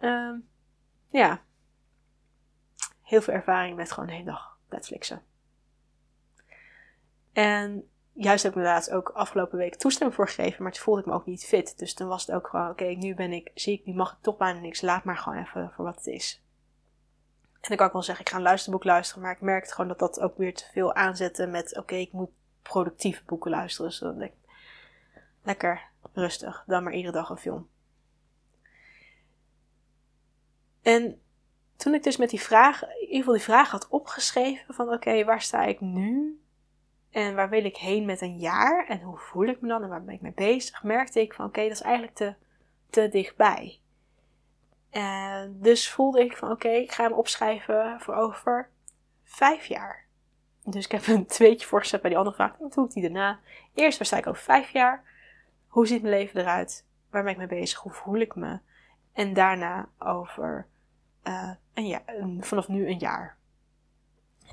uh, 0.00 0.34
ja. 1.06 1.42
Heel 3.02 3.22
veel 3.22 3.34
ervaring 3.34 3.76
met 3.76 3.92
gewoon 3.92 4.08
de 4.08 4.14
hele 4.14 4.30
dag 4.30 4.58
Netflixen. 4.68 5.22
En 7.32 7.88
juist 8.14 8.42
heb 8.42 8.52
ik 8.52 8.58
me 8.58 8.64
laatst 8.64 8.90
ook 8.90 9.08
afgelopen 9.08 9.58
week 9.58 9.74
toestemming 9.74 10.16
voor 10.16 10.28
gegeven, 10.28 10.62
maar 10.62 10.72
toen 10.72 10.82
voelde 10.82 11.00
ik 11.00 11.06
me 11.06 11.12
ook 11.12 11.26
niet 11.26 11.44
fit. 11.44 11.78
Dus 11.78 11.94
toen 11.94 12.08
was 12.08 12.26
het 12.26 12.36
ook 12.36 12.48
gewoon, 12.48 12.70
oké, 12.70 12.84
nu 12.84 13.14
ben 13.14 13.32
ik 13.32 13.50
ziek, 13.54 13.86
nu 13.86 13.94
mag 13.94 14.12
ik 14.12 14.18
toch 14.20 14.36
bijna 14.36 14.60
niks, 14.60 14.80
laat 14.80 15.04
maar 15.04 15.16
gewoon 15.16 15.38
even 15.38 15.72
voor 15.74 15.84
wat 15.84 15.96
het 15.96 16.06
is. 16.06 16.42
En 17.52 17.70
dan 17.70 17.76
kan 17.76 17.86
ik 17.86 17.92
wel 17.92 18.02
zeggen, 18.02 18.24
ik 18.24 18.30
ga 18.30 18.36
een 18.36 18.42
luisterboek 18.42 18.84
luisteren, 18.84 19.22
maar 19.22 19.32
ik 19.32 19.40
merkte 19.40 19.72
gewoon 19.72 19.88
dat 19.88 19.98
dat 19.98 20.20
ook 20.20 20.36
weer 20.36 20.54
te 20.54 20.64
veel 20.72 20.94
aanzette 20.94 21.46
met, 21.46 21.76
oké, 21.76 21.94
ik 21.94 22.12
moet 22.12 22.30
productieve 22.62 23.22
boeken 23.26 23.50
luisteren. 23.50 23.90
Dus 23.90 23.98
dan 23.98 24.18
denk 24.18 24.32
ik, 24.32 24.50
lekker 25.42 25.82
rustig, 26.12 26.64
dan 26.66 26.82
maar 26.82 26.92
iedere 26.92 27.12
dag 27.12 27.30
een 27.30 27.36
film. 27.36 27.68
En 30.82 31.20
toen 31.76 31.94
ik 31.94 32.02
dus 32.02 32.16
met 32.16 32.30
die 32.30 32.40
vraag, 32.40 32.82
in 32.82 33.00
ieder 33.00 33.16
geval 33.16 33.32
die 33.32 33.42
vraag 33.42 33.70
had 33.70 33.88
opgeschreven 33.88 34.74
van 34.74 34.92
oké, 34.92 35.24
waar 35.24 35.40
sta 35.40 35.64
ik 35.64 35.80
nu? 35.80 36.38
En 37.14 37.34
waar 37.34 37.48
wil 37.48 37.64
ik 37.64 37.76
heen 37.76 38.04
met 38.04 38.20
een 38.20 38.38
jaar? 38.38 38.86
En 38.88 39.00
hoe 39.00 39.18
voel 39.18 39.46
ik 39.46 39.60
me 39.60 39.68
dan? 39.68 39.82
En 39.82 39.88
waar 39.88 40.04
ben 40.04 40.14
ik 40.14 40.20
mee 40.20 40.32
bezig? 40.32 40.82
Merkte 40.82 41.20
ik 41.20 41.34
van 41.34 41.46
oké, 41.46 41.62
dat 41.62 41.70
is 41.70 41.80
eigenlijk 41.80 42.14
te, 42.14 42.34
te 42.90 43.08
dichtbij. 43.08 43.80
En 44.90 45.56
dus 45.60 45.90
voelde 45.90 46.20
ik 46.20 46.36
van 46.36 46.50
oké, 46.50 46.68
ik 46.68 46.92
ga 46.92 47.02
hem 47.02 47.12
opschrijven 47.12 48.00
voor 48.00 48.14
over 48.14 48.70
vijf 49.24 49.66
jaar. 49.66 50.04
Dus 50.64 50.84
ik 50.84 50.92
heb 50.92 51.06
een 51.06 51.26
tweetje 51.26 51.66
voorgezet 51.66 52.00
bij 52.00 52.10
die 52.10 52.18
andere 52.18 52.36
vraag. 52.36 52.56
Wat 52.58 52.72
doe 52.74 52.84
ik 52.84 52.92
die 52.92 53.02
daarna? 53.02 53.40
Eerst, 53.74 53.98
waar 53.98 54.06
sta 54.06 54.16
ik 54.16 54.26
over 54.26 54.42
vijf 54.42 54.70
jaar? 54.70 55.04
Hoe 55.68 55.86
ziet 55.86 56.02
mijn 56.02 56.14
leven 56.14 56.40
eruit? 56.40 56.86
Waar 57.10 57.22
ben 57.22 57.32
ik 57.32 57.38
mee 57.38 57.46
bezig? 57.46 57.78
Hoe 57.78 57.92
voel 57.92 58.18
ik 58.18 58.34
me? 58.34 58.58
En 59.12 59.34
daarna 59.34 59.88
over 59.98 60.66
uh, 61.24 61.50
een 61.74 61.86
jaar, 61.86 62.04
vanaf 62.40 62.68
nu 62.68 62.88
een 62.88 62.98
jaar. 62.98 63.36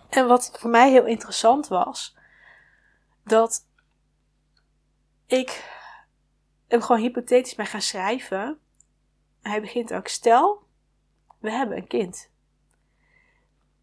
En 0.09 0.27
wat 0.27 0.51
voor 0.59 0.69
mij 0.69 0.91
heel 0.91 1.05
interessant 1.05 1.67
was, 1.67 2.19
dat 3.23 3.67
ik 5.25 5.79
hem 6.67 6.81
gewoon 6.81 7.01
hypothetisch 7.01 7.55
bij 7.55 7.65
gaan 7.65 7.81
schrijven. 7.81 8.59
Hij 9.41 9.61
begint 9.61 9.93
ook, 9.93 10.07
stel, 10.07 10.67
we 11.39 11.51
hebben 11.51 11.77
een 11.77 11.87
kind. 11.87 12.29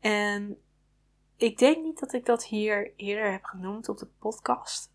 En 0.00 0.62
ik 1.37 1.59
denk 1.59 1.83
niet 1.83 1.99
dat 1.99 2.12
ik 2.12 2.26
dat 2.26 2.45
hier 2.45 2.92
eerder 2.97 3.30
heb 3.30 3.45
genoemd 3.45 3.88
op 3.88 3.99
de 3.99 4.07
podcast. 4.07 4.92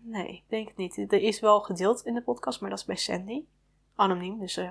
Nee, 0.00 0.28
ik 0.28 0.44
denk 0.48 0.68
het 0.68 0.76
niet. 0.76 0.96
Er 0.96 1.22
is 1.22 1.40
wel 1.40 1.60
gedeeld 1.60 2.04
in 2.04 2.14
de 2.14 2.22
podcast, 2.22 2.60
maar 2.60 2.70
dat 2.70 2.78
is 2.78 2.84
bij 2.84 2.96
Sandy. 2.96 3.44
Anoniem, 3.94 4.38
dus 4.38 4.56
uh, 4.58 4.70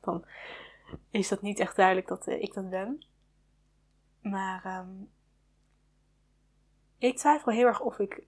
dan 0.00 0.24
is 1.10 1.28
dat 1.28 1.42
niet 1.42 1.58
echt 1.58 1.76
duidelijk 1.76 2.08
dat 2.08 2.26
uh, 2.26 2.42
ik 2.42 2.54
dat 2.54 2.70
ben. 2.70 3.06
Maar 4.20 4.78
um, 4.78 5.10
ik 7.04 7.16
twijfel 7.16 7.52
heel 7.52 7.66
erg 7.66 7.80
of 7.80 7.98
ik, 7.98 8.22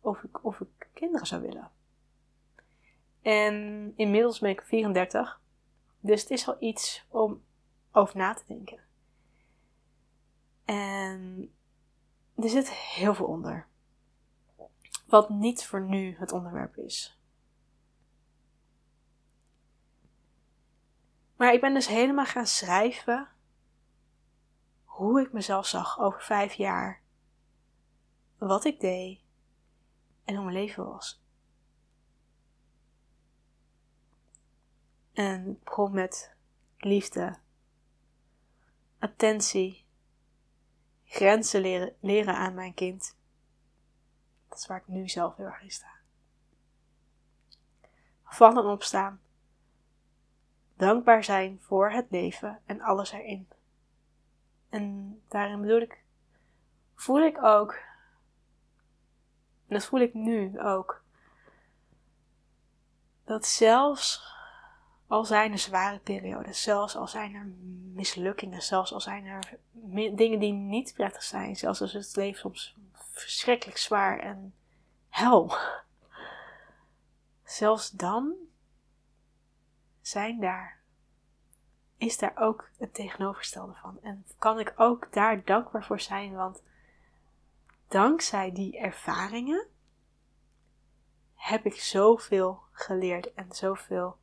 of, 0.00 0.22
ik, 0.22 0.44
of 0.44 0.60
ik 0.60 0.88
kinderen 0.92 1.26
zou 1.26 1.42
willen. 1.42 1.70
En 3.22 3.92
inmiddels 3.96 4.38
ben 4.38 4.50
ik 4.50 4.62
34. 4.62 5.40
Dus 6.00 6.20
het 6.20 6.30
is 6.30 6.44
wel 6.44 6.56
iets 6.58 7.06
om 7.08 7.42
over 7.92 8.16
na 8.16 8.34
te 8.34 8.42
denken. 8.46 8.80
En 10.64 11.52
er 12.34 12.48
zit 12.48 12.70
heel 12.70 13.14
veel 13.14 13.26
onder. 13.26 13.66
Wat 15.06 15.28
niet 15.28 15.66
voor 15.66 15.80
nu 15.80 16.16
het 16.18 16.32
onderwerp 16.32 16.76
is. 16.76 17.20
Maar 21.36 21.52
ik 21.52 21.60
ben 21.60 21.74
dus 21.74 21.86
helemaal 21.86 22.24
gaan 22.24 22.46
schrijven 22.46 23.28
hoe 24.84 25.20
ik 25.20 25.32
mezelf 25.32 25.66
zag 25.66 26.00
over 26.00 26.20
vijf 26.20 26.52
jaar. 26.52 27.04
Wat 28.38 28.64
ik 28.64 28.80
deed 28.80 29.20
en 30.24 30.34
hoe 30.34 30.44
mijn 30.44 30.56
leven 30.56 30.84
was. 30.84 31.24
En 35.12 35.60
begon 35.64 35.92
met 35.92 36.34
liefde, 36.76 37.38
attentie, 38.98 39.84
grenzen 41.04 41.60
leren, 41.60 41.96
leren 42.00 42.34
aan 42.36 42.54
mijn 42.54 42.74
kind. 42.74 43.16
Dat 44.48 44.58
is 44.58 44.66
waar 44.66 44.78
ik 44.78 44.86
nu 44.86 45.08
zelf 45.08 45.36
heel 45.36 45.46
erg 45.46 45.62
in 45.62 45.70
sta. 45.70 45.90
Vallen 48.24 48.64
en 48.64 48.70
opstaan. 48.70 49.20
Dankbaar 50.76 51.24
zijn 51.24 51.60
voor 51.60 51.90
het 51.90 52.10
leven 52.10 52.62
en 52.66 52.80
alles 52.80 53.12
erin. 53.12 53.48
En 54.68 55.16
daarin 55.28 55.60
bedoel 55.60 55.80
ik, 55.80 56.04
voel 56.94 57.20
ik 57.20 57.42
ook, 57.42 57.78
en 59.68 59.74
dat 59.74 59.84
voel 59.84 60.00
ik 60.00 60.14
nu 60.14 60.60
ook, 60.60 61.02
dat 63.24 63.46
zelfs 63.46 64.34
al 65.06 65.24
zijn 65.24 65.52
er 65.52 65.58
zware 65.58 65.98
periodes, 65.98 66.62
zelfs 66.62 66.96
al 66.96 67.08
zijn 67.08 67.34
er 67.34 67.46
mislukkingen, 67.92 68.62
zelfs 68.62 68.92
al 68.92 69.00
zijn 69.00 69.24
er 69.26 69.58
dingen 70.16 70.38
die 70.38 70.52
niet 70.52 70.94
prettig 70.94 71.22
zijn, 71.22 71.56
zelfs 71.56 71.80
als 71.80 71.92
het 71.92 72.16
leven 72.16 72.40
soms 72.40 72.76
verschrikkelijk 72.92 73.78
zwaar 73.78 74.18
en 74.18 74.54
hel. 75.08 75.56
Zelfs 77.44 77.90
dan 77.90 78.34
zijn 80.00 80.40
daar, 80.40 80.80
is 81.96 82.18
daar 82.18 82.36
ook 82.36 82.68
het 82.78 82.94
tegenovergestelde 82.94 83.74
van. 83.74 83.98
En 84.02 84.26
kan 84.38 84.58
ik 84.58 84.74
ook 84.76 85.12
daar 85.12 85.44
dankbaar 85.44 85.84
voor 85.84 86.00
zijn, 86.00 86.34
want 86.34 86.62
dankzij 87.88 88.52
die 88.52 88.78
ervaringen 88.78 89.66
heb 91.34 91.64
ik 91.64 91.74
zoveel 91.74 92.62
geleerd 92.70 93.34
en 93.34 93.52
zoveel 93.52 94.18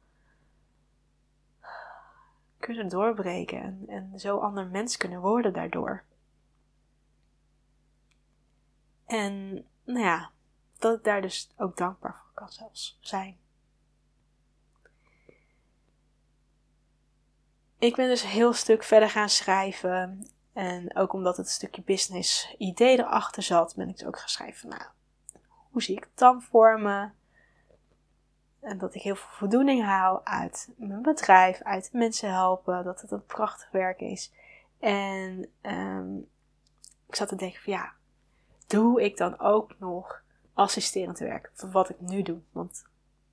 kunnen 2.57 2.89
doorbreken 2.89 3.61
en, 3.61 3.83
en 3.87 4.19
zo 4.19 4.37
ander 4.37 4.67
mens 4.67 4.97
kunnen 4.97 5.21
worden 5.21 5.53
daardoor. 5.53 6.03
En 9.05 9.65
nou 9.83 9.99
ja, 9.99 10.31
dat 10.77 10.97
ik 10.97 11.03
daar 11.03 11.21
dus 11.21 11.53
ook 11.57 11.77
dankbaar 11.77 12.15
voor 12.15 12.31
kan 12.33 12.49
zelfs 12.49 12.97
zijn. 13.01 13.37
Ik 17.77 17.95
ben 17.95 18.07
dus 18.07 18.23
een 18.23 18.29
heel 18.29 18.53
stuk 18.53 18.83
verder 18.83 19.09
gaan 19.09 19.29
schrijven. 19.29 20.27
En 20.53 20.95
ook 20.95 21.13
omdat 21.13 21.37
het 21.37 21.49
stukje 21.49 21.81
business 21.81 22.55
idee 22.57 22.99
erachter 22.99 23.43
zat, 23.43 23.75
ben 23.75 23.89
ik 23.89 23.97
dus 23.97 24.07
ook 24.07 24.19
gaan 24.19 24.29
schrijven. 24.29 24.69
Nou, 24.69 24.83
hoe 25.71 25.81
zie 25.83 25.95
ik 25.97 26.03
het 26.03 26.17
dan 26.17 26.41
voor 26.41 26.79
me? 26.79 27.09
En 28.59 28.77
dat 28.77 28.95
ik 28.95 29.01
heel 29.01 29.15
veel 29.15 29.29
voldoening 29.31 29.83
haal 29.83 30.25
uit 30.25 30.69
mijn 30.75 31.01
bedrijf, 31.01 31.61
uit 31.61 31.89
mensen 31.93 32.31
helpen, 32.31 32.83
dat 32.83 33.01
het 33.01 33.11
een 33.11 33.25
prachtig 33.25 33.71
werk 33.71 33.99
is. 33.99 34.31
En 34.79 35.49
um, 35.61 36.27
ik 37.07 37.15
zat 37.15 37.27
te 37.27 37.35
denken 37.35 37.61
van 37.61 37.73
ja, 37.73 37.93
doe 38.67 39.03
ik 39.03 39.17
dan 39.17 39.39
ook 39.39 39.79
nog 39.79 40.21
assisterend 40.53 41.19
werk? 41.19 41.51
Wat 41.71 41.89
ik 41.89 41.99
nu 41.99 42.21
doe. 42.21 42.39
Want 42.51 42.85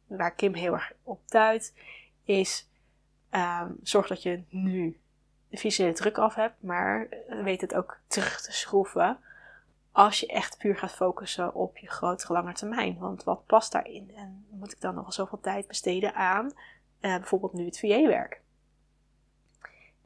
waar 0.06 0.34
Kim 0.34 0.54
heel 0.54 0.72
erg 0.72 0.92
op 1.02 1.20
duidt, 1.26 1.74
is 2.24 2.68
um, 3.30 3.76
zorg 3.82 4.06
dat 4.06 4.22
je 4.22 4.42
nu 4.48 4.99
visuele 5.50 5.94
druk 5.94 6.18
af 6.18 6.34
hebt, 6.34 6.62
maar 6.62 7.08
weet 7.42 7.60
het 7.60 7.74
ook 7.74 7.98
terug 8.06 8.40
te 8.40 8.52
schroeven 8.52 9.18
als 9.92 10.20
je 10.20 10.26
echt 10.26 10.58
puur 10.58 10.76
gaat 10.76 10.92
focussen 10.92 11.54
op 11.54 11.78
je 11.78 11.90
grotere 11.90 12.32
lange 12.32 12.52
termijn. 12.52 12.98
Want 12.98 13.24
wat 13.24 13.46
past 13.46 13.72
daarin? 13.72 14.12
En 14.16 14.46
moet 14.50 14.72
ik 14.72 14.80
dan 14.80 14.94
nog 14.94 15.12
zoveel 15.12 15.40
tijd 15.40 15.66
besteden 15.66 16.14
aan 16.14 16.46
uh, 16.46 16.52
bijvoorbeeld 17.16 17.52
nu 17.52 17.64
het 17.64 17.78
VA-werk? 17.78 18.40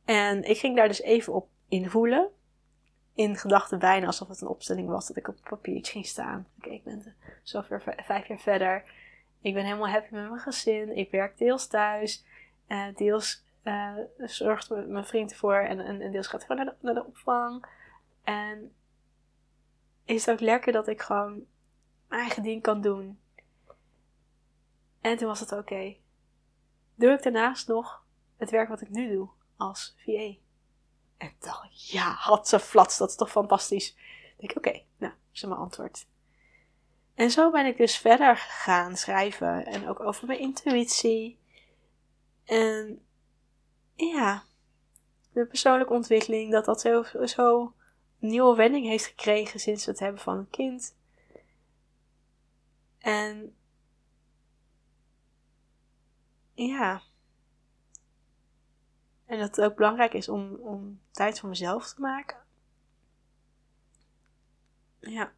En 0.05 0.45
ik 0.45 0.59
ging 0.59 0.77
daar 0.77 0.89
dus 0.89 1.03
even 1.03 1.33
op 1.33 1.49
invoelen. 1.69 2.29
In 3.15 3.37
gedachten 3.37 3.79
bijna 3.79 4.07
alsof 4.07 4.29
het 4.29 4.41
een 4.41 4.49
opstelling 4.49 4.89
was 4.89 5.07
dat 5.07 5.17
ik 5.17 5.29
op 5.29 5.37
papiertje 5.49 5.93
ging 5.93 6.07
staan. 6.07 6.47
Oké, 6.59 6.71
ik 6.71 6.85
ben 6.85 7.15
zo 7.43 7.63
vijf 7.97 8.27
jaar 8.27 8.39
verder. 8.39 8.85
Ik 9.41 9.55
ben 9.55 9.65
helemaal 9.65 9.89
happy 9.89 10.15
met 10.15 10.29
mijn 10.29 10.41
gezin. 10.41 10.97
Ik 10.97 11.11
werk 11.11 11.39
deels 11.39 11.67
thuis. 11.67 12.25
Uh, 12.69 12.87
deels 12.95 13.44
uh, 13.64 13.97
zorgt 14.18 14.71
mijn 14.71 15.06
vriend 15.06 15.30
ervoor. 15.30 15.54
En, 15.54 15.80
en, 15.80 16.12
deels 16.12 16.26
gaat 16.26 16.44
gewoon 16.44 16.75
naar 16.80 16.94
de, 16.94 17.04
opvang. 17.06 17.66
En 18.23 18.75
is 20.04 20.26
het 20.26 20.35
ook 20.35 20.40
lekker 20.40 20.73
dat 20.73 20.88
ik 20.88 21.02
gewoon 21.02 21.47
mijn 22.09 22.21
eigen 22.21 22.42
ding 22.42 22.62
kan 22.62 22.80
doen. 22.80 23.21
En 25.00 25.16
toen 25.16 25.28
was 25.28 25.40
het 25.40 25.52
oké. 25.52 25.97
Doe 26.94 27.11
ik 27.11 27.23
daarnaast 27.23 27.68
nog 27.68 28.04
het 28.37 28.50
werk 28.50 28.68
wat 28.68 28.80
ik 28.80 28.90
nu 28.90 29.12
doe 29.12 29.28
als 29.56 29.97
VA? 29.99 30.35
En 31.16 31.28
ik, 31.28 31.71
ja, 31.71 32.11
had 32.11 32.49
ze 32.49 32.61
flats, 32.61 32.99
dat 32.99 33.09
is 33.09 33.16
toch 33.16 33.30
fantastisch. 33.30 33.97
Ik 34.37 34.54
denk 34.54 34.56
oké, 34.56 34.83
nou, 34.97 35.12
is 35.33 35.42
mijn 35.42 35.61
antwoord. 35.61 36.06
En 37.14 37.30
zo 37.30 37.50
ben 37.50 37.66
ik 37.66 37.76
dus 37.76 37.97
verder 37.97 38.37
gaan 38.37 38.97
schrijven 38.97 39.66
en 39.66 39.88
ook 39.88 40.00
over 40.00 40.26
mijn 40.26 40.38
intuïtie. 40.38 41.38
En 42.44 43.06
ja, 43.95 44.45
de 45.33 45.47
persoonlijke 45.47 45.93
ontwikkeling, 45.93 46.53
dat 46.53 46.65
dat 46.65 46.81
zo, 46.81 47.05
zo 47.25 47.75
nieuwe 48.19 48.57
wending 48.57 48.87
heeft 48.87 49.07
gekregen 49.07 49.61
sinds 49.61 49.87
het 49.87 49.99
hebben 49.99 50.21
van 50.21 50.37
een 50.39 50.51
kind. 50.51 50.97
En 52.99 53.57
ja. 56.55 57.03
En 59.27 59.39
dat 59.39 59.57
het 59.57 59.65
ook 59.65 59.77
belangrijk 59.77 60.13
is 60.13 60.29
om, 60.29 60.55
om 60.55 61.01
tijd 61.11 61.41
voor 61.41 61.49
mezelf 61.49 61.93
te 61.93 62.01
maken. 62.01 62.43
Ja. 65.01 65.33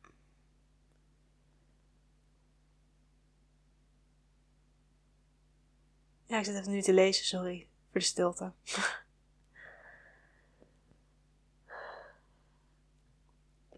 Ja, 6.24 6.38
ik 6.38 6.44
zit 6.44 6.54
even 6.54 6.72
nu 6.72 6.82
te 6.82 6.92
lezen, 6.92 7.24
sorry. 7.24 7.65
De 8.00 8.04
stilte. 8.06 8.52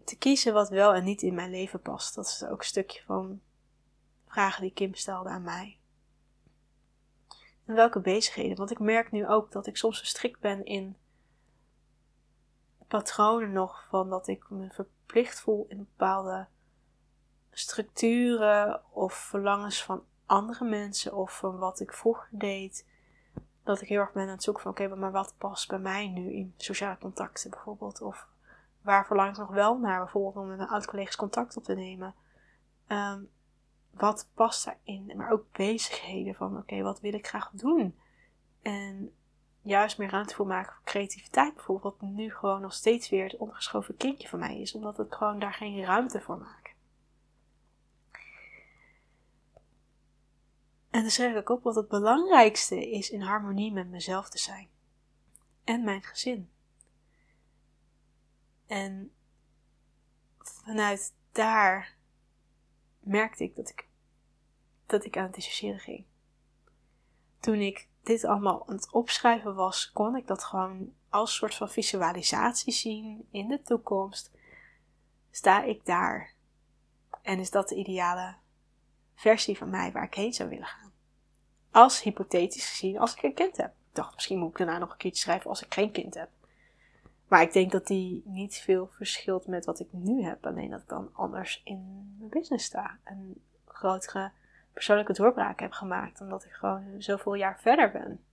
te 0.03 0.17
kiezen 0.17 0.53
wat 0.53 0.69
wel 0.69 0.93
en 0.93 1.03
niet 1.03 1.21
in 1.21 1.33
mijn 1.33 1.49
leven 1.49 1.81
past. 1.81 2.15
Dat 2.15 2.25
is 2.25 2.43
ook 2.43 2.59
een 2.59 2.65
stukje 2.65 3.01
van 3.05 3.41
vragen 4.27 4.61
die 4.61 4.73
Kim 4.73 4.93
stelde 4.93 5.29
aan 5.29 5.43
mij. 5.43 5.77
En 7.65 7.75
welke 7.75 7.99
bezigheden? 7.99 8.57
Want 8.57 8.71
ik 8.71 8.79
merk 8.79 9.11
nu 9.11 9.27
ook 9.27 9.51
dat 9.51 9.67
ik 9.67 9.77
soms 9.77 9.97
verstrikt 9.97 10.39
ben 10.39 10.65
in 10.65 10.97
patronen 12.87 13.51
nog 13.51 13.85
van 13.89 14.09
dat 14.09 14.27
ik 14.27 14.49
me 14.49 14.69
verplicht 14.69 15.39
voel 15.39 15.65
in 15.69 15.77
bepaalde 15.77 16.47
structuren 17.51 18.81
of 18.91 19.13
verlangens 19.13 19.83
van 19.83 20.03
andere 20.25 20.65
mensen 20.65 21.15
of 21.15 21.37
van 21.37 21.57
wat 21.57 21.79
ik 21.79 21.93
vroeger 21.93 22.27
deed. 22.31 22.85
Dat 23.63 23.81
ik 23.81 23.87
heel 23.87 23.99
erg 23.99 24.11
ben 24.11 24.23
aan 24.23 24.29
het 24.29 24.43
zoeken 24.43 24.63
van 24.63 24.71
oké, 24.71 24.87
maar 24.87 25.11
wat 25.11 25.33
past 25.37 25.67
bij 25.67 25.79
mij 25.79 26.07
nu 26.07 26.33
in 26.33 26.53
sociale 26.57 26.97
contacten 26.97 27.49
bijvoorbeeld? 27.49 28.01
Of 28.01 28.27
waar 28.81 29.05
verlang 29.05 29.29
ik 29.31 29.37
nog 29.37 29.49
wel 29.49 29.77
naar, 29.77 29.99
bijvoorbeeld 29.99 30.35
om 30.35 30.47
met 30.47 30.57
mijn 30.57 30.69
oud-collega's 30.69 31.15
contact 31.15 31.57
op 31.57 31.63
te 31.63 31.75
nemen? 31.75 32.15
Ehm, 32.87 33.21
wat 33.91 34.29
past 34.33 34.65
daarin? 34.65 35.11
Maar 35.15 35.31
ook 35.31 35.45
bezigheden 35.51 36.35
van 36.35 36.57
oké, 36.57 36.81
wat 36.81 36.99
wil 36.99 37.13
ik 37.13 37.27
graag 37.27 37.49
doen? 37.53 37.95
En 38.61 39.13
juist 39.61 39.97
meer 39.97 40.09
ruimte 40.09 40.35
voor 40.35 40.47
maken 40.47 40.73
voor 40.73 40.83
creativiteit 40.83 41.53
bijvoorbeeld, 41.53 41.99
wat 41.99 42.09
nu 42.09 42.31
gewoon 42.31 42.61
nog 42.61 42.73
steeds 42.73 43.09
weer 43.09 43.23
het 43.23 43.37
ondergeschoven 43.37 43.97
kindje 43.97 44.27
van 44.27 44.39
mij 44.39 44.59
is, 44.59 44.75
omdat 44.75 44.99
ik 44.99 45.13
gewoon 45.13 45.39
daar 45.39 45.53
geen 45.53 45.83
ruimte 45.83 46.21
voor 46.21 46.37
maak. 46.37 46.58
En 50.99 51.05
dan 51.05 51.13
zeg 51.13 51.35
ik 51.35 51.49
ook 51.49 51.63
wat 51.63 51.75
het 51.75 51.87
belangrijkste 51.87 52.89
is 52.89 53.09
in 53.09 53.21
harmonie 53.21 53.71
met 53.71 53.87
mezelf 53.87 54.29
te 54.29 54.37
zijn. 54.37 54.69
En 55.63 55.83
mijn 55.83 56.03
gezin. 56.03 56.49
En 58.67 59.11
vanuit 60.37 61.13
daar 61.31 61.95
merkte 62.99 63.43
ik 63.43 63.55
dat 63.55 63.69
ik, 63.69 63.87
dat 64.85 65.05
ik 65.05 65.17
aan 65.17 65.23
het 65.23 65.33
dissociëren 65.33 65.79
ging. 65.79 66.05
Toen 67.39 67.59
ik 67.59 67.87
dit 68.03 68.25
allemaal 68.25 68.67
aan 68.67 68.75
het 68.75 68.91
opschrijven 68.91 69.55
was, 69.55 69.91
kon 69.91 70.15
ik 70.15 70.27
dat 70.27 70.43
gewoon 70.43 70.93
als 71.09 71.35
soort 71.35 71.55
van 71.55 71.69
visualisatie 71.69 72.73
zien 72.73 73.27
in 73.31 73.47
de 73.47 73.61
toekomst. 73.61 74.31
Sta 75.31 75.63
ik 75.63 75.85
daar? 75.85 76.33
En 77.21 77.39
is 77.39 77.49
dat 77.49 77.69
de 77.69 77.75
ideale 77.75 78.35
versie 79.19 79.57
van 79.57 79.69
mij 79.69 79.91
waar 79.91 80.03
ik 80.03 80.13
heen 80.13 80.33
zou 80.33 80.49
willen 80.49 80.65
gaan? 80.67 80.91
Als 81.71 82.01
hypothetisch 82.01 82.69
gezien, 82.69 82.99
als 82.99 83.15
ik 83.15 83.23
een 83.23 83.33
kind 83.33 83.57
heb. 83.57 83.69
Ik 83.69 83.95
dacht, 83.95 84.15
misschien 84.15 84.39
moet 84.39 84.49
ik 84.49 84.57
daarna 84.57 84.77
nog 84.77 84.91
een 84.91 84.97
keertje 84.97 85.21
schrijven 85.21 85.49
als 85.49 85.63
ik 85.63 85.73
geen 85.73 85.91
kind 85.91 86.13
heb. 86.13 86.29
Maar 87.27 87.41
ik 87.41 87.53
denk 87.53 87.71
dat 87.71 87.87
die 87.87 88.21
niet 88.25 88.57
veel 88.57 88.87
verschilt 88.87 89.47
met 89.47 89.65
wat 89.65 89.79
ik 89.79 89.87
nu 89.91 90.23
heb. 90.23 90.45
Alleen 90.45 90.69
dat 90.69 90.81
ik 90.81 90.87
dan 90.87 91.09
anders 91.13 91.61
in 91.63 92.13
mijn 92.17 92.29
business 92.29 92.65
sta. 92.65 92.99
Een 93.03 93.41
grotere 93.65 94.31
persoonlijke 94.73 95.13
doorbraak 95.13 95.59
heb 95.59 95.71
gemaakt. 95.71 96.21
Omdat 96.21 96.45
ik 96.45 96.51
gewoon 96.51 96.95
zoveel 96.97 97.33
jaar 97.33 97.59
verder 97.59 97.91
ben. 97.91 98.23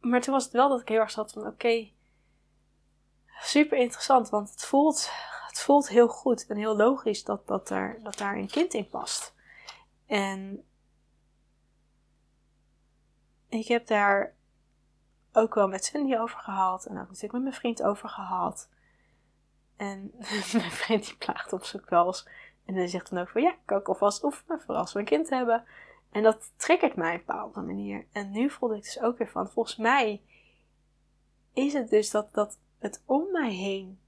Maar 0.00 0.20
toen 0.20 0.34
was 0.34 0.44
het 0.44 0.52
wel 0.52 0.68
dat 0.68 0.80
ik 0.80 0.88
heel 0.88 1.00
erg 1.00 1.10
zat 1.10 1.32
van 1.32 1.46
oké. 1.46 1.88
super 3.40 3.78
interessant. 3.78 4.28
Want 4.28 4.50
het 4.50 4.64
voelt, 4.64 5.10
het 5.54 5.62
voelt 5.62 5.88
heel 5.88 6.08
goed 6.08 6.46
en 6.46 6.56
heel 6.56 6.76
logisch 6.76 7.24
dat, 7.24 7.46
dat, 7.46 7.70
er, 7.70 7.98
dat 8.02 8.18
daar 8.18 8.36
een 8.36 8.50
kind 8.50 8.74
in 8.74 8.88
past. 8.88 9.34
En 10.06 10.64
ik 13.48 13.68
heb 13.68 13.86
daar 13.86 14.34
ook 15.32 15.54
wel 15.54 15.68
met 15.68 15.84
Cindy 15.84 16.16
over 16.16 16.38
gehad. 16.38 16.86
En 16.86 16.92
ook 16.92 17.06
natuurlijk 17.06 17.32
met 17.32 17.42
mijn 17.42 17.54
vriend 17.54 17.82
over 17.82 18.08
gehad. 18.08 18.68
En 19.76 20.12
mijn 20.52 20.70
vriend 20.70 21.04
die 21.04 21.16
plaagt 21.16 21.52
op 21.52 21.84
wel 21.88 22.06
eens. 22.06 22.28
En 22.64 22.74
hij 22.74 22.86
zegt 22.86 23.10
dan 23.10 23.18
ook 23.18 23.28
van 23.28 23.42
ja, 23.42 23.50
ik 23.50 23.58
kan 23.64 23.78
ook 23.78 23.88
alvast 23.88 24.24
oefenen 24.24 24.60
voor 24.60 24.74
als 24.74 24.92
we 24.92 24.98
een 24.98 25.04
kind 25.04 25.30
hebben. 25.30 25.64
En 26.10 26.22
dat 26.22 26.52
triggert 26.56 26.96
mij 26.96 27.14
op 27.14 27.20
een 27.20 27.26
bepaalde 27.26 27.60
manier. 27.60 28.06
En 28.12 28.30
nu 28.30 28.50
voelde 28.50 28.76
ik 28.76 28.82
dus 28.82 29.00
ook 29.00 29.18
weer 29.18 29.30
van, 29.30 29.50
volgens 29.50 29.76
mij 29.76 30.22
is 31.52 31.72
het 31.72 31.90
dus 31.90 32.10
dat, 32.10 32.32
dat 32.32 32.58
het 32.78 33.02
om 33.06 33.30
mij 33.32 33.52
heen 33.52 34.02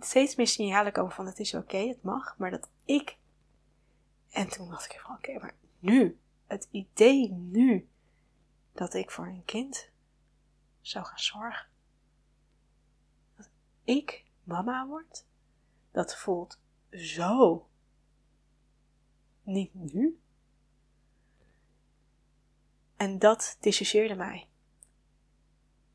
steeds 0.00 0.36
meer 0.36 0.46
signalen 0.46 0.92
komen 0.92 1.12
van 1.12 1.26
het 1.26 1.38
is 1.38 1.54
oké, 1.54 1.76
het 1.76 2.02
mag, 2.02 2.38
maar 2.38 2.50
dat 2.50 2.70
ik. 2.84 3.18
En 4.30 4.48
toen 4.48 4.68
dacht 4.68 4.92
ik 4.92 5.00
van 5.00 5.16
oké, 5.16 5.38
maar 5.38 5.54
nu, 5.78 6.18
het 6.46 6.68
idee 6.70 7.30
nu 7.30 7.88
dat 8.72 8.94
ik 8.94 9.10
voor 9.10 9.26
een 9.26 9.44
kind 9.44 9.90
zou 10.80 11.04
gaan 11.04 11.18
zorgen. 11.18 11.66
Dat 13.36 13.48
ik 13.84 14.24
mama 14.44 14.86
word, 14.86 15.26
dat 15.90 16.16
voelt 16.16 16.58
zo 16.90 17.68
niet 19.42 19.74
nu. 19.74 20.18
En 22.96 23.18
dat 23.18 23.56
dissocieerde 23.60 24.14
mij. 24.14 24.48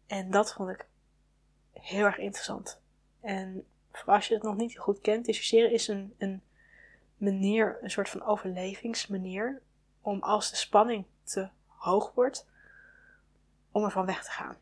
En 0.07 0.31
dat 0.31 0.53
vond 0.53 0.69
ik 0.69 0.87
heel 1.71 2.05
erg 2.05 2.17
interessant. 2.17 2.81
En 3.19 3.67
als 4.05 4.27
je 4.27 4.33
het 4.33 4.43
nog 4.43 4.55
niet 4.55 4.77
goed 4.77 5.01
kent, 5.01 5.25
dissociëren 5.25 5.71
is 5.71 5.87
een, 5.87 6.15
een 6.17 6.41
manier, 7.17 7.77
een 7.81 7.91
soort 7.91 8.09
van 8.09 8.23
overlevingsmanier, 8.23 9.61
om 10.01 10.19
als 10.21 10.49
de 10.49 10.55
spanning 10.55 11.05
te 11.23 11.49
hoog 11.65 12.13
wordt, 12.13 12.47
om 13.71 13.83
ervan 13.83 14.05
weg 14.05 14.23
te 14.23 14.31
gaan. 14.31 14.57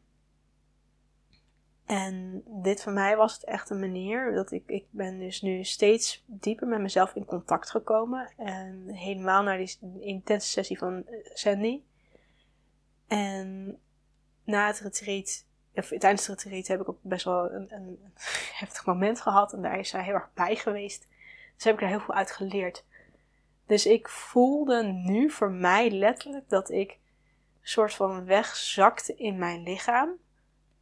En 1.87 2.43
dit 2.45 2.83
voor 2.83 2.91
mij 2.91 3.15
was 3.15 3.33
het 3.33 3.43
echt 3.43 3.69
een 3.69 3.79
manier 3.79 4.33
dat 4.33 4.51
ik, 4.51 4.63
ik 4.65 4.85
ben 4.89 5.19
dus 5.19 5.41
nu 5.41 5.63
steeds 5.63 6.23
dieper 6.25 6.67
met 6.67 6.79
mezelf 6.79 7.15
in 7.15 7.25
contact 7.25 7.69
gekomen. 7.69 8.31
En 8.37 8.89
helemaal 8.89 9.43
naar 9.43 9.57
die 9.57 9.77
intense 9.99 10.49
sessie 10.49 10.77
van 10.77 11.05
eh, 11.05 11.17
Sandy. 11.33 11.81
En 13.07 13.79
na 14.43 14.67
het 14.67 14.79
retreat, 14.79 15.45
of 15.77 15.87
tijdens 15.87 16.27
het 16.27 16.43
retreat 16.43 16.67
heb 16.67 16.81
ik 16.81 16.89
ook 16.89 16.99
best 17.01 17.25
wel 17.25 17.51
een, 17.51 17.73
een, 17.73 17.99
heftig 18.59 18.85
moment 18.85 19.21
gehad. 19.21 19.53
En 19.53 19.61
daar 19.61 19.79
is 19.79 19.89
zij 19.89 20.03
heel 20.03 20.13
erg 20.13 20.29
bij 20.33 20.55
geweest. 20.55 21.07
Dus 21.55 21.63
heb 21.63 21.73
ik 21.73 21.81
er 21.81 21.87
heel 21.87 21.99
veel 21.99 22.13
uit 22.13 22.31
geleerd. 22.31 22.85
Dus 23.65 23.85
ik 23.85 24.09
voelde 24.09 24.83
nu 24.83 25.29
voor 25.29 25.51
mij 25.51 25.91
letterlijk 25.91 26.49
dat 26.49 26.69
ik 26.69 26.91
een 26.91 27.67
soort 27.67 27.93
van 27.93 28.25
wegzakte 28.25 29.15
in 29.15 29.37
mijn 29.37 29.63
lichaam 29.63 30.09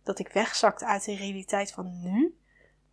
dat 0.06 0.20
ik 0.20 0.28
wegzakte 0.28 0.86
uit 0.86 1.06
de 1.06 1.16
realiteit 1.16 1.72
van 1.72 2.02
nu. 2.02 2.38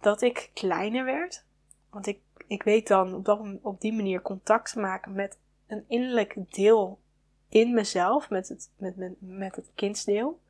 Dat 0.00 0.22
ik 0.22 0.50
kleiner 0.54 1.04
werd. 1.04 1.44
Want 1.90 2.06
ik, 2.06 2.18
ik 2.46 2.62
weet 2.62 2.88
dan 2.88 3.14
op, 3.14 3.58
op 3.62 3.80
die 3.80 3.92
manier 3.92 4.22
contact 4.22 4.72
te 4.72 4.80
maken 4.80 5.12
met 5.12 5.38
een 5.66 5.84
innerlijk 5.88 6.36
deel 6.48 7.00
in 7.48 7.74
mezelf, 7.74 8.30
met 8.30 8.48
het, 8.48 8.70
met, 8.76 8.96
met, 8.96 9.14
met 9.18 9.56
het 9.56 9.70
kindsdeel. 9.74 10.40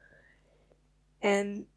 En 1.22 1.68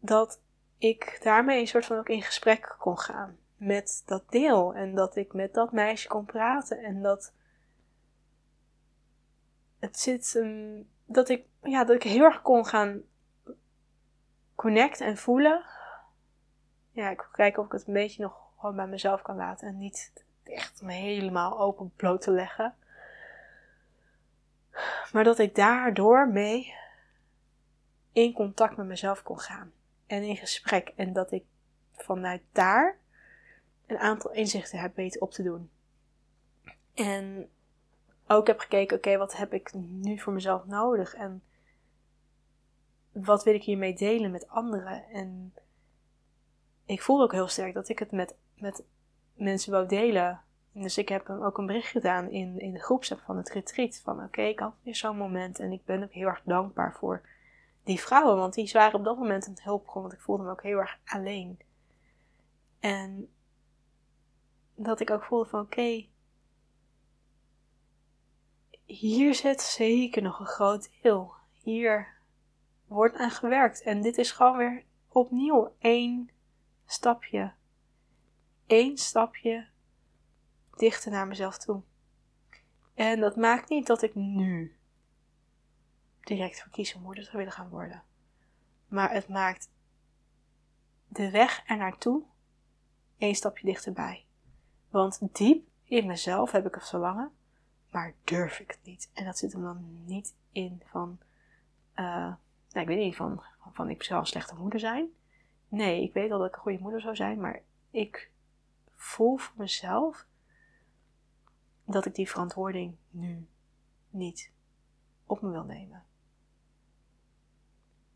dat 0.00 0.40
ik 0.78 1.20
daarmee 1.22 1.60
een 1.60 1.66
soort 1.66 1.86
van 1.86 1.98
ook 1.98 2.08
in 2.08 2.22
gesprek 2.22 2.76
kon 2.78 2.98
gaan 2.98 3.38
met 3.56 4.02
dat 4.06 4.30
deel. 4.30 4.74
En 4.74 4.94
dat 4.94 5.16
ik 5.16 5.32
met 5.32 5.54
dat 5.54 5.72
meisje 5.72 6.08
kon 6.08 6.24
praten. 6.24 6.78
En 6.78 7.02
dat 7.02 7.32
het 9.78 9.98
zit. 9.98 10.42
Dat 11.04 11.28
ik, 11.28 11.44
ja, 11.62 11.84
dat 11.84 11.96
ik 11.96 12.02
heel 12.02 12.24
erg 12.24 12.42
kon 12.42 12.66
gaan 12.66 13.02
connect 14.54 15.00
en 15.00 15.16
voelen. 15.16 15.64
Ja, 16.90 17.10
ik 17.10 17.20
wil 17.20 17.30
kijken 17.32 17.60
of 17.60 17.66
ik 17.66 17.72
het 17.72 17.86
een 17.86 17.92
beetje 17.92 18.22
nog 18.22 18.52
gewoon 18.58 18.76
bij 18.76 18.86
mezelf 18.86 19.22
kan 19.22 19.36
laten. 19.36 19.68
En 19.68 19.78
niet 19.78 20.24
echt 20.44 20.82
me 20.82 20.92
helemaal 20.92 21.60
open 21.60 21.92
bloot 21.96 22.20
te 22.20 22.30
leggen. 22.30 22.74
Maar 25.12 25.24
dat 25.24 25.38
ik 25.38 25.54
daardoor 25.54 26.28
mee 26.28 26.74
in 28.22 28.32
contact 28.32 28.76
met 28.76 28.86
mezelf 28.86 29.22
kon 29.22 29.38
gaan. 29.38 29.72
En 30.06 30.22
in 30.22 30.36
gesprek. 30.36 30.92
En 30.96 31.12
dat 31.12 31.32
ik 31.32 31.44
vanuit 31.92 32.42
daar 32.52 32.98
een 33.86 33.98
aantal 33.98 34.32
inzichten 34.32 34.78
heb 34.78 34.96
weten 34.96 35.20
op 35.20 35.30
te 35.30 35.42
doen. 35.42 35.70
En 36.94 37.48
ook 38.26 38.46
heb 38.46 38.58
gekeken, 38.58 38.96
oké, 38.96 39.16
wat 39.16 39.36
heb 39.36 39.52
ik 39.52 39.72
nu 39.74 40.18
voor 40.18 40.32
mezelf 40.32 40.66
nodig? 40.66 41.14
En 41.14 41.42
wat 43.12 43.44
wil 43.44 43.54
ik 43.54 43.62
hiermee 43.62 43.94
delen 43.94 44.30
met 44.30 44.48
anderen? 44.48 45.04
En 45.04 45.54
ik 46.86 47.02
voel 47.02 47.22
ook 47.22 47.32
heel 47.32 47.48
sterk 47.48 47.74
dat 47.74 47.88
ik 47.88 47.98
het 47.98 48.12
met, 48.12 48.34
met 48.54 48.84
mensen 49.34 49.72
wou 49.72 49.86
delen. 49.86 50.40
Dus 50.72 50.98
ik 50.98 51.08
heb 51.08 51.26
hem 51.26 51.42
ook 51.42 51.58
een 51.58 51.66
bericht 51.66 51.90
gedaan 51.90 52.30
in, 52.30 52.60
in 52.60 52.72
de 52.72 52.82
groepsapp 52.82 53.20
van 53.20 53.36
het 53.36 53.50
retreat. 53.50 54.00
Van 54.04 54.22
oké, 54.22 54.42
ik 54.42 54.58
had 54.58 54.74
weer 54.82 54.96
zo'n 54.96 55.16
moment 55.16 55.58
en 55.58 55.72
ik 55.72 55.84
ben 55.84 56.02
ook 56.02 56.12
heel 56.12 56.26
erg 56.26 56.42
dankbaar 56.44 56.94
voor 56.94 57.22
die 57.88 58.00
vrouwen. 58.00 58.36
Want 58.36 58.54
die 58.54 58.70
waren 58.72 58.98
op 58.98 59.04
dat 59.04 59.18
moment 59.18 59.46
een 59.46 59.58
hulpbron, 59.62 60.02
want 60.02 60.14
ik 60.14 60.20
voelde 60.20 60.42
me 60.42 60.50
ook 60.50 60.62
heel 60.62 60.78
erg 60.78 60.98
alleen. 61.04 61.58
En 62.80 63.32
dat 64.74 65.00
ik 65.00 65.10
ook 65.10 65.24
voelde 65.24 65.48
van 65.48 65.60
oké, 65.60 66.06
hier 68.84 69.34
zit 69.34 69.60
zeker 69.60 70.22
nog 70.22 70.38
een 70.38 70.46
groot 70.46 70.90
deel. 71.02 71.32
Hier 71.62 72.16
wordt 72.86 73.16
aan 73.16 73.30
gewerkt. 73.30 73.82
En 73.82 74.02
dit 74.02 74.18
is 74.18 74.32
gewoon 74.32 74.56
weer 74.56 74.84
opnieuw 75.08 75.74
één 75.78 76.30
stapje. 76.86 77.52
Eén 78.66 78.98
stapje 78.98 79.68
dichter 80.76 81.10
naar 81.10 81.26
mezelf 81.26 81.58
toe. 81.58 81.82
En 82.94 83.20
dat 83.20 83.36
maakt 83.36 83.68
niet 83.68 83.86
dat 83.86 84.02
ik 84.02 84.14
nu 84.14 84.77
direct 86.28 86.60
voor 86.62 86.70
kiezen 86.70 87.02
moeder 87.02 87.24
zou 87.24 87.36
willen 87.36 87.52
gaan 87.52 87.68
worden. 87.68 88.02
Maar 88.88 89.12
het 89.12 89.28
maakt 89.28 89.70
de 91.08 91.30
weg 91.30 91.62
er 91.66 91.76
naartoe 91.76 92.22
één 93.18 93.34
stapje 93.34 93.66
dichterbij. 93.66 94.24
Want 94.90 95.20
diep 95.32 95.68
in 95.84 96.06
mezelf 96.06 96.50
heb 96.50 96.66
ik 96.66 96.74
het 96.74 96.88
verlangen, 96.88 97.32
maar 97.90 98.14
durf 98.24 98.58
ik 98.58 98.70
het 98.70 98.80
niet. 98.82 99.10
En 99.12 99.24
dat 99.24 99.38
zit 99.38 99.52
hem 99.52 99.62
dan 99.62 100.04
niet 100.04 100.34
in 100.52 100.82
van, 100.84 101.18
uh, 101.96 102.34
ik 102.72 102.86
weet 102.86 102.98
niet, 102.98 103.16
van, 103.16 103.42
van 103.72 103.90
ik 103.90 104.02
zou 104.02 104.20
een 104.20 104.26
slechte 104.26 104.54
moeder 104.54 104.80
zijn. 104.80 105.08
Nee, 105.68 106.02
ik 106.02 106.12
weet 106.12 106.30
al 106.30 106.38
dat 106.38 106.48
ik 106.48 106.54
een 106.54 106.62
goede 106.62 106.82
moeder 106.82 107.00
zou 107.00 107.16
zijn, 107.16 107.40
maar 107.40 107.62
ik 107.90 108.30
voel 108.94 109.36
voor 109.36 109.54
mezelf 109.56 110.26
dat 111.84 112.06
ik 112.06 112.14
die 112.14 112.28
verantwoording 112.28 112.96
nu 113.10 113.46
niet 114.10 114.52
op 115.26 115.42
me 115.42 115.50
wil 115.50 115.64
nemen. 115.64 116.06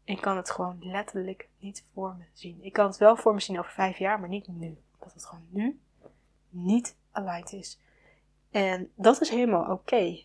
Ik 0.05 0.21
kan 0.21 0.37
het 0.37 0.51
gewoon 0.51 0.79
letterlijk 0.81 1.49
niet 1.59 1.85
voor 1.95 2.15
me 2.19 2.25
zien. 2.33 2.65
Ik 2.65 2.73
kan 2.73 2.87
het 2.87 2.97
wel 2.97 3.17
voor 3.17 3.35
me 3.35 3.41
zien 3.41 3.59
over 3.59 3.73
vijf 3.73 3.99
jaar, 3.99 4.21
maar 4.21 4.29
niet 4.29 4.49
nu. 4.49 4.79
Dat 4.99 5.13
het 5.13 5.27
gewoon 5.27 5.47
nu 5.49 5.81
niet 6.49 6.97
aligned 7.13 7.53
is. 7.53 7.79
En 8.51 8.93
dat 8.95 9.21
is 9.21 9.29
helemaal 9.29 9.71
oké. 9.71 10.25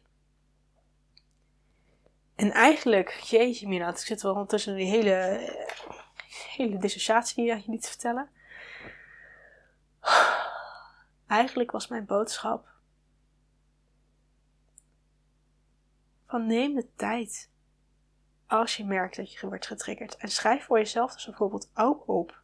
En 2.36 2.52
eigenlijk, 2.52 3.10
jeetje 3.10 3.68
mina, 3.68 3.90
ik 3.90 3.98
zit 3.98 4.22
wel 4.22 4.46
tussen 4.46 4.76
die 4.76 4.90
hele, 4.90 5.40
hele 6.56 6.78
dissociatie 6.78 7.52
aan 7.52 7.62
je 7.66 7.70
niet 7.70 7.82
te 7.82 7.90
vertellen. 7.90 8.30
Eigenlijk 11.28 11.72
was 11.72 11.88
mijn 11.88 12.06
boodschap 12.06 12.68
van 16.28 16.46
neem 16.46 16.76
de 16.76 16.88
tijd 16.96 17.50
als 18.48 18.78
je 18.78 18.86
merkt 18.86 19.16
dat 19.16 19.34
je 19.34 19.48
wordt 19.48 19.68
getriggerd. 19.68 20.18
En 20.18 20.30
schrijf 20.30 20.66
voor 20.66 20.78
jezelf 20.78 21.14
dus 21.14 21.26
bijvoorbeeld 21.26 21.70
ook 21.74 22.08
op 22.08 22.42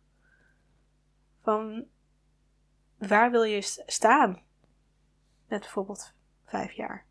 van 1.41 1.85
waar 2.97 3.31
wil 3.31 3.43
je 3.43 3.61
staan 3.85 4.41
met 5.47 5.59
bijvoorbeeld 5.59 6.13
vijf 6.45 6.71
jaar, 6.71 7.05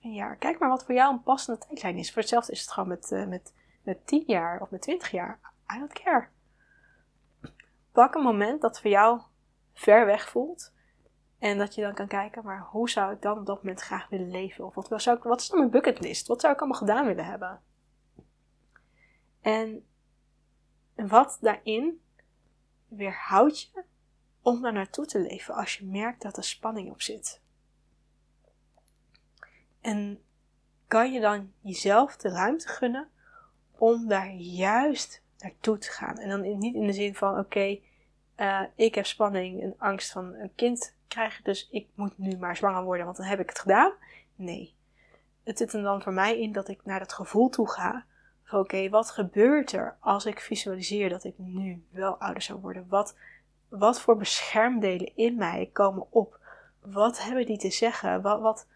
een 0.00 0.12
jaar. 0.12 0.36
Kijk 0.36 0.58
maar 0.58 0.68
wat 0.68 0.84
voor 0.84 0.94
jou 0.94 1.12
een 1.12 1.22
passende 1.22 1.60
tijdlijn 1.60 1.96
is. 1.96 2.12
Voor 2.12 2.20
hetzelfde 2.20 2.52
is 2.52 2.60
het 2.60 2.70
gewoon 2.70 2.88
met, 2.88 3.10
uh, 3.10 3.26
met, 3.26 3.54
met 3.82 4.06
tien 4.06 4.24
jaar 4.26 4.60
of 4.60 4.70
met 4.70 4.82
twintig 4.82 5.10
jaar. 5.10 5.40
I 5.74 5.78
don't 5.78 5.92
care. 5.92 6.28
Pak 7.92 8.14
een 8.14 8.22
moment 8.22 8.60
dat 8.60 8.80
voor 8.80 8.90
jou 8.90 9.20
ver 9.72 10.06
weg 10.06 10.28
voelt. 10.28 10.72
En 11.38 11.58
dat 11.58 11.74
je 11.74 11.82
dan 11.82 11.94
kan 11.94 12.06
kijken, 12.06 12.44
maar 12.44 12.60
hoe 12.60 12.90
zou 12.90 13.12
ik 13.12 13.22
dan 13.22 13.38
op 13.38 13.46
dat 13.46 13.62
moment 13.62 13.80
graag 13.80 14.08
willen 14.08 14.30
leven? 14.30 14.64
Of 14.64 14.74
wat, 14.74 15.02
zou 15.02 15.16
ik, 15.16 15.22
wat 15.22 15.40
is 15.40 15.48
dan 15.48 15.58
mijn 15.58 15.70
bucketlist? 15.70 16.26
Wat 16.26 16.40
zou 16.40 16.52
ik 16.52 16.60
allemaal 16.60 16.78
gedaan 16.78 17.06
willen 17.06 17.24
hebben? 17.24 17.60
En 19.40 19.86
wat 20.94 21.38
daarin 21.40 22.00
weerhoudt 22.88 23.60
je 23.60 23.84
om 24.42 24.62
daar 24.62 24.72
naartoe 24.72 25.06
te 25.06 25.18
leven 25.18 25.54
als 25.54 25.76
je 25.76 25.84
merkt 25.84 26.22
dat 26.22 26.36
er 26.36 26.44
spanning 26.44 26.90
op 26.90 27.02
zit? 27.02 27.40
En 29.80 30.22
kan 30.86 31.12
je 31.12 31.20
dan 31.20 31.52
jezelf 31.60 32.16
de 32.16 32.28
ruimte 32.28 32.68
gunnen 32.68 33.08
om 33.70 34.08
daar 34.08 34.30
juist 34.34 35.22
naartoe 35.38 35.78
te 35.78 35.90
gaan? 35.90 36.18
En 36.18 36.28
dan 36.28 36.58
niet 36.58 36.74
in 36.74 36.86
de 36.86 36.92
zin 36.92 37.14
van: 37.14 37.38
oké, 37.38 37.78
eh, 38.34 38.62
ik 38.74 38.94
heb 38.94 39.06
spanning 39.06 39.62
en 39.62 39.74
angst 39.78 40.12
van 40.12 40.34
een 40.34 40.54
kind 40.54 40.94
krijgen, 41.08 41.44
dus 41.44 41.68
ik 41.70 41.88
moet 41.94 42.18
nu 42.18 42.36
maar 42.36 42.56
zwanger 42.56 42.84
worden, 42.84 43.04
want 43.04 43.16
dan 43.16 43.26
heb 43.26 43.40
ik 43.40 43.48
het 43.48 43.58
gedaan. 43.58 43.92
Nee. 44.34 44.74
Het 45.44 45.58
zit 45.58 45.72
er 45.72 45.82
dan 45.82 46.02
voor 46.02 46.12
mij 46.12 46.40
in 46.40 46.52
dat 46.52 46.68
ik 46.68 46.84
naar 46.84 46.98
dat 46.98 47.12
gevoel 47.12 47.48
toe 47.48 47.70
ga 47.70 48.04
oké, 48.52 48.88
wat 48.88 49.10
gebeurt 49.10 49.72
er 49.72 49.96
als 50.00 50.26
ik 50.26 50.40
visualiseer 50.40 51.08
dat 51.08 51.24
ik 51.24 51.38
nu 51.38 51.84
wel 51.90 52.16
ouder 52.16 52.42
zou 52.42 52.60
worden? 52.60 52.88
Wat, 52.88 53.16
wat 53.68 54.00
voor 54.00 54.16
beschermdelen 54.16 55.16
in 55.16 55.34
mij 55.34 55.70
komen 55.72 56.06
op? 56.10 56.38
Wat 56.80 57.22
hebben 57.22 57.46
die 57.46 57.58
te 57.58 57.70
zeggen? 57.70 58.22
Wat, 58.22 58.40
wat, 58.40 58.66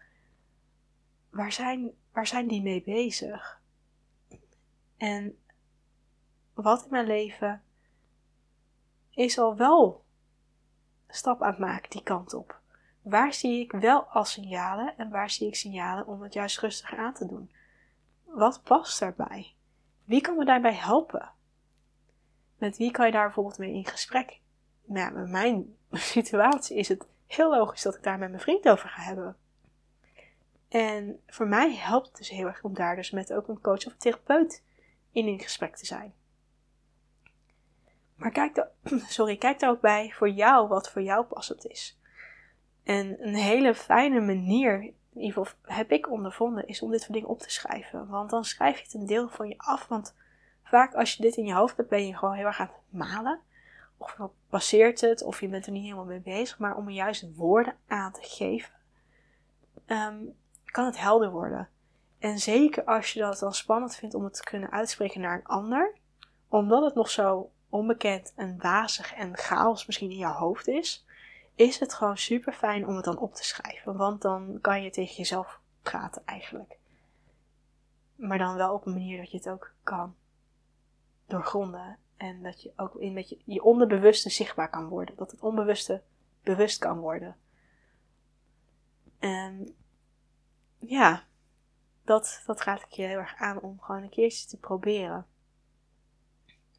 waar, 1.29 1.51
zijn, 1.51 1.91
waar 2.11 2.27
zijn 2.27 2.47
die 2.47 2.61
mee 2.61 2.83
bezig? 2.83 3.61
En 4.97 5.37
wat 6.53 6.83
in 6.83 6.91
mijn 6.91 7.05
leven 7.05 7.63
is 9.09 9.39
al 9.39 9.55
wel 9.55 10.03
stap 11.07 11.41
aan 11.41 11.49
het 11.49 11.59
maken 11.59 11.89
die 11.89 12.03
kant 12.03 12.33
op? 12.33 12.59
Waar 13.01 13.33
zie 13.33 13.59
ik 13.59 13.71
wel 13.71 14.01
als 14.01 14.31
signalen 14.31 14.97
en 14.97 15.09
waar 15.09 15.29
zie 15.29 15.47
ik 15.47 15.55
signalen 15.55 16.07
om 16.07 16.21
het 16.21 16.33
juist 16.33 16.59
rustiger 16.59 16.97
aan 16.97 17.13
te 17.13 17.25
doen? 17.25 17.51
Wat 18.23 18.63
past 18.63 18.99
daarbij? 18.99 19.54
Wie 20.05 20.21
kan 20.21 20.37
me 20.37 20.45
daarbij 20.45 20.73
helpen? 20.73 21.31
Met 22.57 22.77
wie 22.77 22.91
kan 22.91 23.05
je 23.05 23.11
daar 23.11 23.25
bijvoorbeeld 23.25 23.57
mee 23.57 23.73
in 23.73 23.85
gesprek? 23.85 24.39
Nou, 24.85 25.13
met 25.13 25.29
mijn 25.29 25.77
situatie 25.91 26.77
is 26.77 26.87
het 26.87 27.05
heel 27.27 27.49
logisch 27.49 27.81
dat 27.81 27.95
ik 27.95 28.03
daar 28.03 28.17
met 28.17 28.29
mijn 28.29 28.41
vriend 28.41 28.69
over 28.69 28.89
ga 28.89 29.01
hebben. 29.01 29.37
En 30.67 31.21
voor 31.27 31.47
mij 31.47 31.75
helpt 31.75 32.07
het 32.07 32.17
dus 32.17 32.29
heel 32.29 32.47
erg 32.47 32.63
om 32.63 32.73
daar 32.73 32.95
dus 32.95 33.11
met 33.11 33.33
ook 33.33 33.47
een 33.47 33.61
coach 33.61 33.85
of 33.85 33.91
een 33.91 33.97
therapeut 33.97 34.63
in 35.11 35.27
in 35.27 35.39
gesprek 35.39 35.75
te 35.75 35.85
zijn. 35.85 36.13
Maar 38.15 38.31
kijk, 38.31 38.55
daar, 38.55 38.69
sorry, 39.07 39.37
kijk 39.37 39.59
daar 39.59 39.69
ook 39.69 39.81
bij 39.81 40.11
voor 40.11 40.29
jou 40.29 40.67
wat 40.67 40.91
voor 40.91 41.01
jou 41.01 41.25
passend 41.25 41.65
is. 41.65 41.99
En 42.83 43.27
een 43.27 43.35
hele 43.35 43.75
fijne 43.75 44.21
manier 44.21 44.93
in 45.15 45.21
ieder 45.21 45.43
geval 45.43 45.75
heb 45.75 45.91
ik 45.91 46.11
ondervonden, 46.11 46.67
is 46.67 46.81
om 46.81 46.91
dit 46.91 47.01
soort 47.01 47.13
dingen 47.13 47.29
op 47.29 47.39
te 47.39 47.51
schrijven. 47.51 48.07
Want 48.07 48.29
dan 48.29 48.45
schrijf 48.45 48.77
je 48.77 48.83
het 48.83 48.93
een 48.93 49.05
deel 49.05 49.29
van 49.29 49.47
je 49.47 49.57
af. 49.57 49.87
Want 49.87 50.15
vaak 50.63 50.93
als 50.93 51.13
je 51.13 51.21
dit 51.21 51.35
in 51.35 51.45
je 51.45 51.53
hoofd 51.53 51.77
hebt, 51.77 51.89
ben 51.89 52.07
je 52.07 52.17
gewoon 52.17 52.35
heel 52.35 52.45
erg 52.45 52.59
aan 52.59 52.69
het 52.71 52.99
malen. 52.99 53.39
Of 53.97 54.17
passeert 54.49 55.01
het, 55.01 55.23
of 55.23 55.41
je 55.41 55.47
bent 55.47 55.65
er 55.65 55.71
niet 55.71 55.83
helemaal 55.83 56.05
mee 56.05 56.19
bezig. 56.19 56.59
Maar 56.59 56.75
om 56.75 56.87
er 56.87 56.93
juist 56.93 57.35
woorden 57.35 57.75
aan 57.87 58.11
te 58.11 58.21
geven, 58.21 58.73
ehm, 59.85 60.17
kan 60.65 60.85
het 60.85 60.99
helder 60.99 61.31
worden. 61.31 61.69
En 62.19 62.39
zeker 62.39 62.83
als 62.83 63.13
je 63.13 63.19
dat 63.19 63.39
dan 63.39 63.53
spannend 63.53 63.95
vindt 63.95 64.15
om 64.15 64.23
het 64.23 64.33
te 64.33 64.43
kunnen 64.43 64.71
uitspreken 64.71 65.21
naar 65.21 65.37
een 65.37 65.45
ander, 65.45 65.93
omdat 66.47 66.83
het 66.83 66.95
nog 66.95 67.09
zo 67.09 67.51
onbekend 67.69 68.33
en 68.35 68.57
wazig 68.61 69.13
en 69.13 69.37
chaos 69.37 69.85
misschien 69.85 70.11
in 70.11 70.17
jouw 70.17 70.33
hoofd 70.33 70.67
is, 70.67 71.05
is 71.55 71.79
het 71.79 71.93
gewoon 71.93 72.17
super 72.17 72.53
fijn 72.53 72.87
om 72.87 72.95
het 72.95 73.05
dan 73.05 73.17
op 73.17 73.33
te 73.33 73.43
schrijven. 73.43 73.95
Want 73.95 74.21
dan 74.21 74.57
kan 74.61 74.83
je 74.83 74.89
tegen 74.89 75.15
jezelf 75.15 75.59
praten 75.81 76.21
eigenlijk. 76.25 76.77
Maar 78.15 78.37
dan 78.37 78.55
wel 78.55 78.73
op 78.73 78.85
een 78.85 78.93
manier 78.93 79.17
dat 79.17 79.31
je 79.31 79.37
het 79.37 79.49
ook 79.49 79.73
kan 79.83 80.15
doorgronden. 81.25 81.97
En 82.17 82.43
dat 82.43 82.61
je 82.61 82.73
ook 82.75 82.95
in 82.95 83.13
met 83.13 83.29
je, 83.29 83.41
je 83.45 83.63
onderbewuste 83.63 84.29
zichtbaar 84.29 84.69
kan 84.69 84.87
worden. 84.87 85.15
Dat 85.15 85.31
het 85.31 85.41
onbewuste 85.41 86.01
bewust 86.43 86.79
kan 86.79 86.99
worden. 86.99 87.35
En 89.19 89.75
ja, 90.79 91.23
dat, 92.03 92.43
dat 92.45 92.61
raad 92.61 92.81
ik 92.81 92.91
je 92.91 93.03
heel 93.03 93.17
erg 93.17 93.35
aan 93.35 93.61
om 93.61 93.79
gewoon 93.81 94.03
een 94.03 94.09
keertje 94.09 94.47
te 94.47 94.57
proberen. 94.57 95.25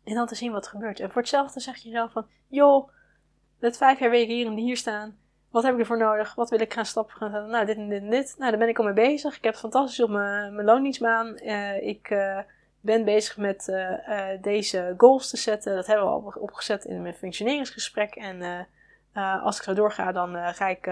En 0.05 0.15
dan 0.15 0.27
te 0.27 0.35
zien 0.35 0.53
wat 0.53 0.65
er 0.65 0.71
gebeurt. 0.71 1.01
En 1.01 1.11
voor 1.11 1.21
hetzelfde 1.21 1.61
zeg 1.61 1.77
je 1.77 1.91
zelf 1.91 2.13
van, 2.13 2.27
joh, 2.47 2.91
met 3.59 3.77
vijf 3.77 3.99
jaar 3.99 4.11
weken 4.11 4.35
hier 4.35 4.47
en 4.47 4.57
hier 4.57 4.77
staan. 4.77 5.19
Wat 5.51 5.63
heb 5.65 5.75
ik 5.75 5.81
ervoor 5.81 5.99
nodig? 5.99 6.35
Wat 6.35 6.51
wil 6.51 6.61
ik 6.61 6.73
gaan 6.73 6.87
stappen 6.87 7.17
gaan? 7.17 7.51
Nou, 7.51 7.67
dit 7.67 7.77
en 7.77 7.89
dit 7.89 8.03
en 8.03 8.11
dit. 8.11 8.35
Nou, 8.39 8.51
daar 8.51 8.61
ben 8.61 8.69
ik 8.69 8.79
al 8.79 8.85
mee 8.85 8.93
bezig. 8.93 9.37
Ik 9.37 9.45
heb 9.45 9.55
fantastisch 9.55 10.01
op 10.01 10.11
mijn, 10.11 10.55
mijn 10.55 10.67
loondienstbaan. 10.67 11.39
Uh, 11.43 11.83
ik 11.83 12.11
uh, 12.11 12.39
ben 12.81 13.05
bezig 13.05 13.37
met 13.37 13.69
uh, 13.69 14.29
deze 14.41 14.95
goals 14.97 15.31
te 15.31 15.37
zetten. 15.37 15.75
Dat 15.75 15.87
hebben 15.87 16.07
we 16.07 16.13
al 16.13 16.33
opgezet 16.39 16.85
in 16.85 17.03
mijn 17.03 17.15
functioneringsgesprek. 17.15 18.15
En 18.15 18.67
als 19.43 19.57
ik 19.57 19.63
zo 19.63 19.75
doorga, 19.75 20.13
dan 20.13 20.55
ga 20.55 20.69
ik 20.69 20.85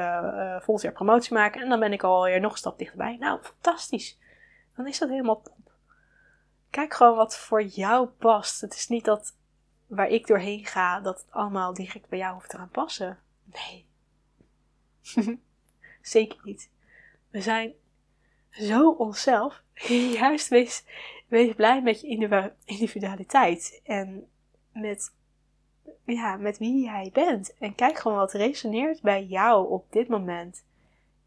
volgend 0.62 0.82
jaar 0.82 0.92
promotie 0.92 1.34
maken. 1.34 1.62
En 1.62 1.68
dan 1.68 1.80
ben 1.80 1.92
ik 1.92 2.02
alweer 2.02 2.40
nog 2.40 2.52
een 2.52 2.58
stap 2.58 2.78
dichterbij. 2.78 3.16
Nou, 3.20 3.38
fantastisch. 3.42 4.18
Dan 4.76 4.86
is 4.86 4.98
dat 4.98 5.08
helemaal 5.08 5.42
top. 5.42 5.56
Kijk 6.70 6.94
gewoon 6.94 7.16
wat 7.16 7.36
voor 7.36 7.62
jou 7.62 8.06
past. 8.06 8.60
Het 8.60 8.74
is 8.74 8.88
niet 8.88 9.04
dat 9.04 9.36
waar 9.86 10.08
ik 10.08 10.26
doorheen 10.26 10.66
ga, 10.66 11.00
dat 11.00 11.20
het 11.20 11.30
allemaal 11.30 11.74
direct 11.74 12.08
bij 12.08 12.18
jou 12.18 12.34
hoeft 12.34 12.50
te 12.50 12.56
gaan 12.56 12.68
passen. 12.68 13.18
Nee. 13.44 13.86
Zeker 16.02 16.38
niet. 16.42 16.70
We 17.30 17.40
zijn 17.40 17.72
zo 18.50 18.90
onszelf. 18.90 19.62
Juist 20.20 20.48
wees, 20.48 20.84
wees 21.28 21.54
blij 21.54 21.82
met 21.82 22.00
je 22.00 22.08
individualiteit. 22.64 23.80
En 23.84 24.28
met, 24.72 25.14
ja, 26.04 26.36
met 26.36 26.58
wie 26.58 26.84
jij 26.84 27.10
bent. 27.12 27.54
En 27.58 27.74
kijk 27.74 27.98
gewoon 27.98 28.18
wat 28.18 28.32
resoneert 28.32 29.02
bij 29.02 29.24
jou 29.24 29.70
op 29.70 29.92
dit 29.92 30.08
moment. 30.08 30.64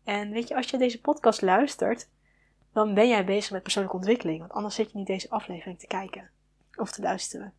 En 0.04 0.32
weet 0.32 0.48
je, 0.48 0.56
als 0.56 0.70
je 0.70 0.78
deze 0.78 1.02
podcast 1.02 1.42
luistert, 1.42 2.10
dan 2.74 2.94
ben 2.94 3.08
jij 3.08 3.26
bezig 3.26 3.52
met 3.52 3.64
persoonlijke 3.64 3.98
ontwikkeling. 3.98 4.40
Want 4.40 4.52
anders 4.52 4.76
zit 4.76 4.92
je 4.92 4.98
niet 4.98 5.08
deze 5.08 5.30
aflevering 5.30 5.80
te 5.80 5.88
kijken 5.88 6.30
of 6.76 6.92
te 6.92 7.02
luisteren. 7.02 7.54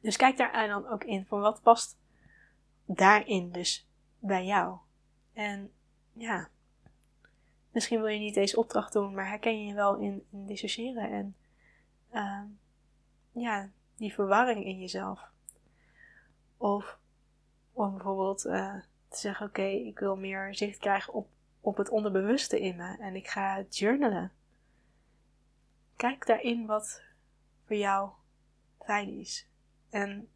Dus 0.00 0.16
kijk 0.16 0.36
daar 0.36 0.68
dan 0.68 0.88
ook 0.88 1.04
in 1.04 1.26
van 1.26 1.40
wat 1.40 1.62
past 1.62 1.96
daarin 2.84 3.52
dus 3.52 3.88
bij 4.18 4.44
jou. 4.44 4.78
En 5.32 5.72
ja, 6.12 6.48
misschien 7.70 8.00
wil 8.00 8.08
je 8.08 8.18
niet 8.18 8.34
deze 8.34 8.56
opdracht 8.56 8.92
doen, 8.92 9.14
maar 9.14 9.28
herken 9.28 9.60
je 9.60 9.66
je 9.66 9.74
wel 9.74 9.96
in, 9.96 10.26
in 10.30 10.46
dissociëren 10.46 11.10
en 11.10 11.36
uh, 12.12 12.42
ja, 13.42 13.70
die 13.96 14.14
verwarring 14.14 14.64
in 14.64 14.80
jezelf. 14.80 15.20
Of 16.56 16.98
om 17.72 17.92
bijvoorbeeld 17.92 18.46
uh, 18.46 18.74
te 19.08 19.16
zeggen: 19.16 19.46
Oké, 19.46 19.62
ik 19.62 19.98
wil 19.98 20.16
meer 20.16 20.54
zicht 20.54 20.78
krijgen 20.78 21.12
op, 21.12 21.28
op 21.60 21.76
het 21.76 21.88
onderbewuste 21.88 22.60
in 22.60 22.76
me 22.76 22.96
en 22.98 23.14
ik 23.14 23.28
ga 23.28 23.64
journalen. 23.68 24.32
Kijk 25.96 26.26
daarin 26.26 26.66
wat 26.66 27.02
voor 27.66 27.76
jou 27.76 28.10
fijn 28.84 29.08
is. 29.08 29.46
En 29.90 30.28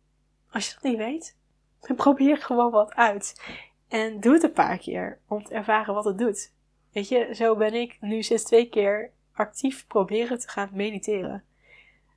als 0.51 0.67
je 0.67 0.75
dat 0.75 0.83
niet 0.83 0.97
weet, 0.99 1.37
dan 1.81 1.97
probeer 2.07 2.39
gewoon 2.39 2.71
wat 2.71 2.95
uit. 2.95 3.43
En 3.89 4.21
doe 4.21 4.33
het 4.33 4.43
een 4.43 4.53
paar 4.53 4.79
keer 4.79 5.19
om 5.29 5.45
te 5.45 5.55
ervaren 5.55 5.95
wat 5.95 6.05
het 6.05 6.19
doet. 6.19 6.53
Weet 6.93 7.09
je, 7.09 7.35
zo 7.35 7.57
ben 7.57 7.75
ik 7.75 7.97
nu 8.01 8.23
sinds 8.23 8.45
twee 8.45 8.69
keer 8.69 9.11
actief 9.33 9.87
proberen 9.87 10.39
te 10.39 10.49
gaan 10.49 10.71
mediteren. 10.73 11.45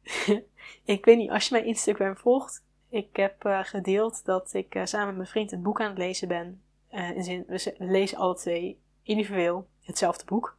ik 0.85 1.05
weet 1.05 1.17
niet, 1.17 1.29
als 1.29 1.47
je 1.47 1.53
mijn 1.53 1.65
Instagram 1.65 2.17
volgt, 2.17 2.63
ik 2.89 3.15
heb 3.15 3.45
uh, 3.45 3.63
gedeeld 3.63 4.25
dat 4.25 4.53
ik 4.53 4.75
uh, 4.75 4.85
samen 4.85 5.07
met 5.07 5.15
mijn 5.15 5.27
vriend 5.27 5.51
een 5.51 5.61
boek 5.61 5.81
aan 5.81 5.89
het 5.89 5.97
lezen 5.97 6.27
ben. 6.27 6.61
Uh, 6.91 7.15
in 7.15 7.23
zin, 7.23 7.43
we 7.47 7.73
lezen 7.77 8.17
alle 8.17 8.35
twee 8.35 8.79
individueel 9.03 9.67
hetzelfde 9.83 10.25
boek. 10.25 10.57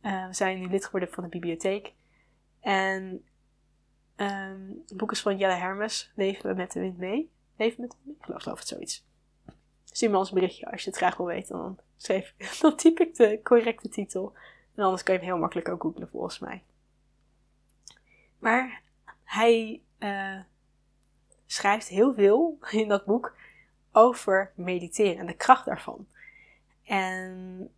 we 0.00 0.28
zijn 0.30 0.60
nu 0.60 0.68
lid 0.68 0.84
geworden 0.84 1.10
van 1.10 1.22
de 1.22 1.28
bibliotheek. 1.28 1.92
En 2.60 3.24
het 4.26 4.96
boek 4.96 5.12
is 5.12 5.20
van 5.20 5.36
Jelle 5.36 5.54
Hermes, 5.54 6.12
Leven 6.14 6.50
we 6.50 6.56
met 6.56 6.72
de 6.72 6.80
wind 6.80 6.98
mee. 6.98 7.30
Leven 7.56 7.80
met 7.80 7.90
de 7.90 7.96
wind? 8.04 8.18
Ik 8.18 8.42
geloof 8.42 8.58
het 8.58 8.68
zoiets. 8.68 9.04
Stuur 9.84 10.10
me 10.10 10.18
een 10.18 10.28
berichtje 10.32 10.70
als 10.70 10.82
je 10.82 10.90
het 10.90 10.98
graag 10.98 11.16
wil 11.16 11.26
weten. 11.26 11.56
Dan, 11.56 11.78
schreef, 11.96 12.34
dan 12.60 12.76
typ 12.76 13.00
ik 13.00 13.14
de 13.14 13.40
correcte 13.42 13.88
titel. 13.88 14.32
En 14.74 14.84
anders 14.84 15.02
kan 15.02 15.14
je 15.14 15.20
hem 15.20 15.28
heel 15.28 15.38
makkelijk 15.38 15.68
ook 15.68 15.82
googlen 15.82 16.08
volgens 16.08 16.38
mij. 16.38 16.62
Maar 18.38 18.82
hij 19.24 19.82
uh, 19.98 20.40
schrijft 21.46 21.88
heel 21.88 22.14
veel 22.14 22.58
in 22.70 22.88
dat 22.88 23.04
boek 23.04 23.36
over 23.92 24.52
mediteren 24.54 25.18
en 25.18 25.26
de 25.26 25.36
kracht 25.36 25.64
daarvan. 25.64 26.06
En 26.84 27.68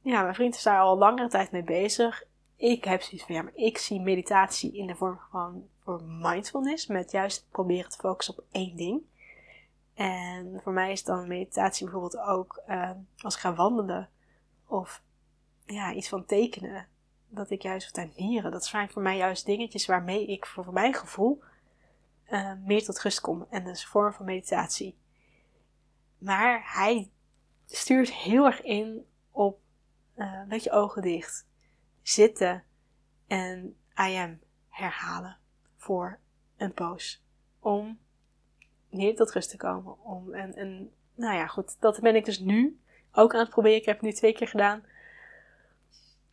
ja, 0.00 0.22
mijn 0.22 0.34
vriend 0.34 0.54
is 0.54 0.62
daar 0.62 0.80
al 0.80 0.98
langere 0.98 1.28
tijd 1.28 1.50
mee 1.50 1.62
bezig. 1.62 2.24
Ik 2.56 2.84
heb 2.84 3.02
zoiets 3.02 3.26
van, 3.26 3.34
ja, 3.34 3.42
maar 3.42 3.54
ik 3.54 3.78
zie 3.78 4.00
meditatie 4.00 4.76
in 4.76 4.86
de 4.86 4.94
vorm 4.94 5.20
van 5.30 5.68
voor 5.88 6.02
mindfulness, 6.04 6.86
met 6.86 7.10
juist 7.10 7.46
proberen 7.50 7.90
te 7.90 7.98
focussen 7.98 8.38
op 8.38 8.44
één 8.50 8.76
ding. 8.76 9.02
En 9.94 10.60
voor 10.62 10.72
mij 10.72 10.92
is 10.92 11.04
dan 11.04 11.28
meditatie 11.28 11.84
bijvoorbeeld 11.84 12.18
ook 12.18 12.62
uh, 12.68 12.90
als 13.18 13.34
ik 13.34 13.40
ga 13.40 13.54
wandelen 13.54 14.08
of 14.66 15.02
ja, 15.66 15.92
iets 15.92 16.08
van 16.08 16.24
tekenen. 16.24 16.88
Dat 17.28 17.50
ik 17.50 17.62
juist 17.62 17.84
wat 17.84 17.94
tuinieren. 17.94 18.50
Dat 18.50 18.64
zijn 18.64 18.90
voor 18.90 19.02
mij 19.02 19.16
juist 19.16 19.46
dingetjes 19.46 19.86
waarmee 19.86 20.26
ik 20.26 20.46
voor 20.46 20.72
mijn 20.72 20.94
gevoel 20.94 21.42
uh, 22.30 22.52
meer 22.64 22.84
tot 22.84 23.00
rust 23.00 23.20
kom. 23.20 23.46
En 23.50 23.64
dat 23.64 23.74
is 23.74 23.82
een 23.82 23.88
vorm 23.88 24.12
van 24.12 24.24
meditatie. 24.24 24.98
Maar 26.18 26.72
hij 26.74 27.10
stuurt 27.66 28.12
heel 28.12 28.46
erg 28.46 28.62
in 28.62 29.06
op 29.30 29.60
uh, 30.16 30.44
met 30.46 30.64
je 30.64 30.70
ogen 30.70 31.02
dicht. 31.02 31.46
Zitten 32.02 32.64
en 33.26 33.76
I 34.00 34.16
am 34.16 34.40
herhalen 34.68 35.37
voor 35.88 36.18
een 36.56 36.72
poos. 36.72 37.22
Om 37.60 37.98
niet 38.88 39.16
tot 39.16 39.32
rust 39.32 39.50
te 39.50 39.56
komen. 39.56 40.04
Om, 40.04 40.34
en, 40.34 40.54
en 40.54 40.90
nou 41.14 41.36
ja, 41.36 41.46
goed, 41.46 41.76
dat 41.80 42.00
ben 42.00 42.16
ik 42.16 42.24
dus 42.24 42.38
nu 42.38 42.80
ook 43.12 43.34
aan 43.34 43.40
het 43.40 43.50
proberen. 43.50 43.78
Ik 43.78 43.84
heb 43.84 43.96
het 43.96 44.04
nu 44.04 44.12
twee 44.12 44.32
keer 44.32 44.48
gedaan. 44.48 44.84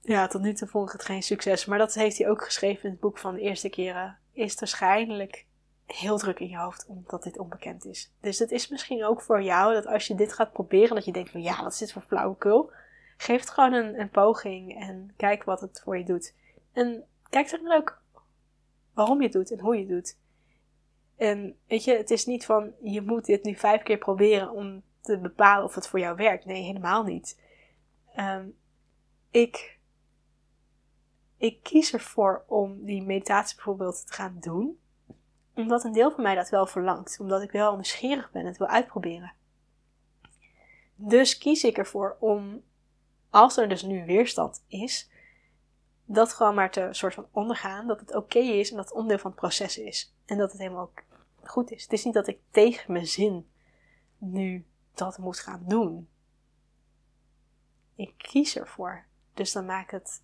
Ja, 0.01 0.27
tot 0.27 0.41
nu 0.41 0.53
toe 0.53 0.67
vond 0.67 0.87
ik 0.87 0.93
het 0.93 1.05
geen 1.05 1.23
succes. 1.23 1.65
Maar 1.65 1.77
dat 1.77 1.93
heeft 1.93 2.17
hij 2.17 2.29
ook 2.29 2.43
geschreven 2.43 2.83
in 2.83 2.89
het 2.89 2.99
boek 2.99 3.17
van 3.17 3.33
de 3.35 3.41
eerste 3.41 3.69
keren. 3.69 4.17
Is 4.31 4.55
waarschijnlijk 4.55 5.45
heel 5.85 6.17
druk 6.17 6.39
in 6.39 6.49
je 6.49 6.57
hoofd 6.57 6.85
omdat 6.87 7.23
dit 7.23 7.37
onbekend 7.37 7.85
is. 7.85 8.11
Dus 8.19 8.39
het 8.39 8.51
is 8.51 8.67
misschien 8.67 9.05
ook 9.05 9.21
voor 9.21 9.41
jou 9.41 9.73
dat 9.73 9.87
als 9.87 10.07
je 10.07 10.15
dit 10.15 10.33
gaat 10.33 10.51
proberen, 10.51 10.95
dat 10.95 11.05
je 11.05 11.11
denkt 11.11 11.31
van 11.31 11.41
ja, 11.41 11.63
wat 11.63 11.77
dit 11.77 11.91
voor 11.91 12.01
flauwekul? 12.01 12.71
Geef 13.17 13.39
het 13.39 13.49
gewoon 13.49 13.73
een, 13.73 14.09
poging 14.09 14.79
en 14.79 15.13
kijk 15.17 15.43
wat 15.43 15.61
het 15.61 15.81
voor 15.83 15.97
je 15.97 16.05
doet. 16.05 16.33
En 16.73 17.03
kijk 17.29 17.49
dan 17.49 17.71
ook 17.71 18.03
waarom 18.95 19.17
je 19.17 19.23
het 19.23 19.33
doet 19.33 19.51
en 19.51 19.59
hoe 19.59 19.73
je 19.73 19.79
het 19.79 19.89
doet. 19.89 20.17
En 21.15 21.57
weet 21.67 21.83
je, 21.83 21.97
het 21.97 22.11
is 22.11 22.25
niet 22.25 22.45
van 22.45 22.73
je 22.81 23.01
moet 23.01 23.25
dit 23.25 23.43
nu 23.43 23.55
vijf 23.55 23.83
keer 23.83 23.97
proberen 23.97 24.51
om 24.51 24.83
te 25.01 25.19
bepalen 25.19 25.63
of 25.63 25.75
het 25.75 25.87
voor 25.87 25.99
jou 25.99 26.15
werkt. 26.15 26.45
Nee, 26.45 26.63
helemaal 26.63 27.03
niet. 27.03 27.39
Um, 28.19 28.57
ik, 29.31 29.79
ik 31.37 31.63
kies 31.63 31.93
ervoor 31.93 32.43
om 32.47 32.85
die 32.85 33.01
meditatie 33.01 33.55
bijvoorbeeld 33.55 34.07
te 34.07 34.13
gaan 34.13 34.37
doen. 34.39 34.79
Omdat 35.55 35.83
een 35.83 35.93
deel 35.93 36.11
van 36.11 36.23
mij 36.23 36.35
dat 36.35 36.49
wel 36.49 36.67
verlangt. 36.67 37.19
Omdat 37.19 37.41
ik 37.41 37.51
wel 37.51 37.73
nieuwsgierig 37.73 38.31
ben 38.31 38.41
en 38.41 38.47
het 38.47 38.57
wil 38.57 38.67
uitproberen. 38.67 39.33
Dus 40.95 41.37
kies 41.37 41.63
ik 41.63 41.77
ervoor 41.77 42.17
om, 42.19 42.63
als 43.29 43.57
er 43.57 43.69
dus 43.69 43.81
nu 43.81 44.05
weerstand 44.05 44.63
is, 44.67 45.09
dat 46.05 46.33
gewoon 46.33 46.55
maar 46.55 46.71
te 46.71 46.87
soort 46.91 47.13
van 47.13 47.27
ondergaan. 47.31 47.87
Dat 47.87 47.99
het 47.99 48.15
oké 48.15 48.39
is 48.39 48.69
en 48.69 48.75
dat 48.75 48.85
het 48.85 48.93
onderdeel 48.93 49.19
van 49.19 49.31
het 49.31 49.39
proces 49.39 49.77
is. 49.77 50.13
En 50.25 50.37
dat 50.37 50.51
het 50.51 50.61
helemaal 50.61 50.83
ook 50.83 51.03
goed 51.43 51.71
is. 51.71 51.83
Het 51.83 51.93
is 51.93 52.03
niet 52.03 52.13
dat 52.13 52.27
ik 52.27 52.39
tegen 52.51 52.93
mijn 52.93 53.07
zin 53.07 53.49
nu 54.17 54.65
dat 54.93 55.17
moet 55.17 55.39
gaan 55.39 55.63
doen. 55.67 56.09
Ik 57.95 58.13
kies 58.17 58.57
ervoor. 58.57 59.05
Dus 59.33 59.51
dan 59.51 59.65
maakt 59.65 59.91
het 59.91 60.23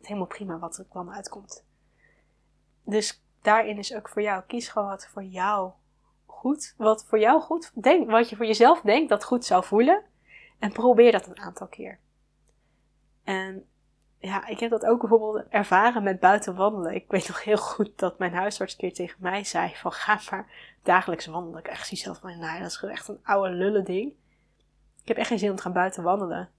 helemaal 0.00 0.26
prima 0.26 0.58
wat 0.58 0.78
er 0.78 0.84
kwam 0.84 1.10
uitkomt. 1.10 1.64
Dus 2.82 3.22
daarin 3.42 3.78
is 3.78 3.94
ook 3.94 4.08
voor 4.08 4.22
jou, 4.22 4.42
kies 4.46 4.68
gewoon 4.68 4.88
wat 4.88 5.06
voor 5.06 5.24
jou 5.24 5.72
goed, 6.26 6.74
wat 6.76 7.04
voor 7.04 7.18
jou 7.18 7.40
goed, 7.40 7.70
denk, 7.82 8.10
wat 8.10 8.28
je 8.28 8.36
voor 8.36 8.46
jezelf 8.46 8.80
denkt 8.80 9.08
dat 9.08 9.24
goed 9.24 9.44
zou 9.44 9.64
voelen. 9.64 10.04
En 10.58 10.72
probeer 10.72 11.12
dat 11.12 11.26
een 11.26 11.38
aantal 11.38 11.66
keer. 11.66 11.98
En 13.24 13.68
ja, 14.24 14.46
ik 14.46 14.60
heb 14.60 14.70
dat 14.70 14.86
ook 14.86 15.00
bijvoorbeeld 15.00 15.44
ervaren 15.48 16.02
met 16.02 16.20
buiten 16.20 16.54
wandelen. 16.54 16.94
Ik 16.94 17.04
weet 17.08 17.28
nog 17.28 17.44
heel 17.44 17.56
goed 17.56 17.98
dat 17.98 18.18
mijn 18.18 18.34
huisarts 18.34 18.72
een 18.72 18.78
keer 18.78 18.92
tegen 18.92 19.16
mij 19.20 19.44
zei 19.44 19.74
van 19.74 19.92
ga 19.92 20.20
maar 20.30 20.74
dagelijks 20.82 21.26
wandelen. 21.26 21.58
Ik 21.58 21.66
echt 21.66 21.96
zelf 21.96 22.18
van, 22.18 22.38
nou 22.38 22.60
dat 22.60 22.70
is 22.70 22.82
echt 22.82 23.08
een 23.08 23.20
oude 23.22 23.50
lullen 23.50 23.84
ding. 23.84 24.12
Ik 25.02 25.08
heb 25.08 25.16
echt 25.16 25.28
geen 25.28 25.38
zin 25.38 25.50
om 25.50 25.56
te 25.56 25.62
gaan 25.62 25.72
buiten 25.72 26.02
wandelen. 26.02 26.50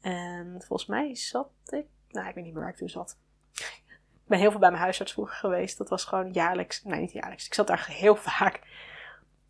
En 0.00 0.62
volgens 0.66 0.88
mij 0.88 1.14
zat 1.14 1.48
ik, 1.66 1.86
nou 2.08 2.28
ik 2.28 2.34
weet 2.34 2.44
niet 2.44 2.52
meer 2.52 2.62
waar 2.62 2.72
ik 2.72 2.76
toen 2.76 2.88
zat. 2.88 3.18
ik 3.52 4.26
ben 4.26 4.38
heel 4.38 4.50
veel 4.50 4.60
bij 4.60 4.70
mijn 4.70 4.82
huisarts 4.82 5.12
vroeger 5.12 5.36
geweest. 5.36 5.78
Dat 5.78 5.88
was 5.88 6.04
gewoon 6.04 6.32
jaarlijks, 6.32 6.84
nee 6.84 7.00
niet 7.00 7.12
jaarlijks, 7.12 7.46
ik 7.46 7.54
zat 7.54 7.66
daar 7.66 7.86
heel 7.86 8.16
vaak. 8.30 8.60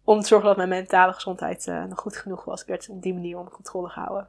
Om 0.04 0.20
te 0.20 0.26
zorgen 0.26 0.48
dat 0.48 0.56
mijn 0.56 0.68
mentale 0.68 1.12
gezondheid 1.12 1.66
uh, 1.66 1.84
nog 1.84 1.98
goed 1.98 2.16
genoeg 2.16 2.44
was. 2.44 2.60
Ik 2.60 2.66
werd 2.66 2.88
op 2.88 3.02
die 3.02 3.14
manier 3.14 3.38
onder 3.38 3.52
controle 3.52 3.88
gehouden. 3.88 4.28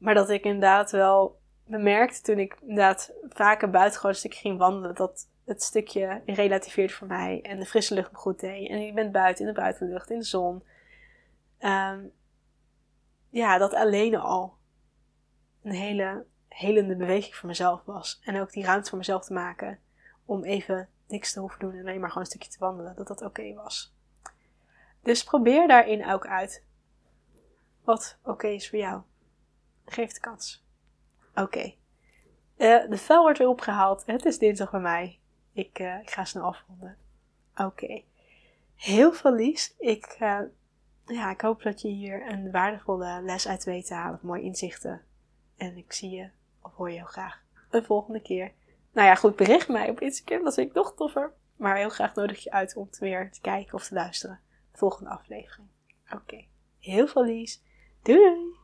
Maar 0.00 0.14
dat 0.14 0.30
ik 0.30 0.44
inderdaad 0.44 0.90
wel 0.90 1.38
bemerkte 1.64 2.22
toen 2.22 2.38
ik 2.38 2.56
inderdaad 2.60 3.12
vaker 3.28 3.70
buiten 3.70 3.96
gewoon 3.96 4.10
een 4.12 4.18
stukje 4.20 4.40
ging 4.40 4.58
wandelen, 4.58 4.94
dat 4.94 5.28
het 5.44 5.62
stukje 5.62 6.22
relativeerde 6.26 6.92
voor 6.92 7.06
mij 7.06 7.40
en 7.42 7.58
de 7.58 7.66
frisse 7.66 7.94
lucht 7.94 8.12
me 8.12 8.18
goed 8.18 8.40
deed. 8.40 8.68
En 8.68 8.86
je 8.86 8.92
bent 8.92 9.12
buiten 9.12 9.46
in 9.46 9.54
de 9.54 9.60
buitenlucht, 9.60 10.10
in 10.10 10.18
de 10.18 10.24
zon. 10.24 10.62
Um, 11.60 12.12
ja, 13.30 13.58
dat 13.58 13.74
alleen 13.74 14.16
al 14.16 14.56
een 15.62 15.72
hele 15.72 16.24
helende 16.48 16.96
beweging 16.96 17.34
voor 17.34 17.48
mezelf 17.48 17.84
was. 17.84 18.20
En 18.24 18.40
ook 18.40 18.52
die 18.52 18.64
ruimte 18.64 18.88
voor 18.88 18.98
mezelf 18.98 19.24
te 19.24 19.32
maken 19.32 19.78
om 20.24 20.44
even 20.44 20.88
niks 21.08 21.32
te 21.32 21.40
hoeven 21.40 21.58
doen 21.60 21.74
en 21.74 21.80
alleen 21.80 22.00
maar 22.00 22.08
gewoon 22.08 22.24
een 22.24 22.30
stukje 22.30 22.50
te 22.50 22.58
wandelen, 22.58 22.96
dat 22.96 23.06
dat 23.06 23.22
oké 23.22 23.54
was. 23.54 23.94
Dus 25.02 25.24
probeer 25.24 25.68
daarin 25.68 26.06
ook 26.10 26.26
uit 26.26 26.64
wat 27.84 28.18
oké 28.24 28.48
is 28.48 28.68
voor 28.68 28.78
jou. 28.78 29.02
Geef 29.90 30.12
de 30.12 30.20
kans. 30.20 30.64
Oké. 31.34 31.74
Eh, 32.56 32.88
de 32.88 32.96
vel 32.96 33.22
wordt 33.22 33.38
weer 33.38 33.48
opgehaald. 33.48 34.02
Het 34.06 34.24
is 34.24 34.38
dinsdag 34.38 34.70
bij 34.70 34.80
mij. 34.80 35.18
Ik, 35.52 35.78
uh, 35.78 36.00
ik 36.00 36.10
ga 36.10 36.24
snel 36.24 36.42
afronden. 36.42 36.96
Oké. 37.56 38.02
Heel 38.74 39.12
veel 39.12 39.34
liefs. 39.34 39.74
Ik, 39.78 40.16
uh, 40.20 40.40
ja, 41.06 41.30
ik 41.30 41.40
hoop 41.40 41.62
dat 41.62 41.80
je 41.80 41.88
hier 41.88 42.30
een 42.30 42.50
waardevolle 42.50 43.22
les 43.22 43.48
uit 43.48 43.64
weet 43.64 43.86
te 43.86 43.94
halen. 43.94 44.18
Mooie 44.22 44.42
inzichten. 44.42 45.02
En 45.56 45.76
ik 45.76 45.92
zie 45.92 46.10
je 46.10 46.30
of 46.62 46.74
hoor 46.74 46.90
je 46.90 46.96
heel 46.96 47.04
graag 47.04 47.42
een 47.70 47.84
volgende 47.84 48.20
keer. 48.20 48.52
Nou 48.92 49.06
ja, 49.06 49.14
goed, 49.14 49.36
bericht 49.36 49.68
mij 49.68 49.90
op 49.90 50.00
Instagram. 50.00 50.44
Dat 50.44 50.54
vind 50.54 50.68
ik 50.68 50.74
nog 50.74 50.94
toffer. 50.94 51.32
Maar 51.56 51.76
heel 51.76 51.88
graag 51.88 52.14
nodig 52.14 52.42
je 52.42 52.50
uit 52.50 52.76
om 52.76 52.88
weer 52.98 53.30
te 53.30 53.40
kijken 53.40 53.74
of 53.74 53.86
te 53.86 53.94
luisteren. 53.94 54.40
De 54.72 54.78
volgende 54.78 55.10
aflevering. 55.10 55.68
Oké. 56.12 56.44
Heel 56.78 57.06
veel. 57.06 57.24
Doei 57.24 57.58
doei! 58.02 58.59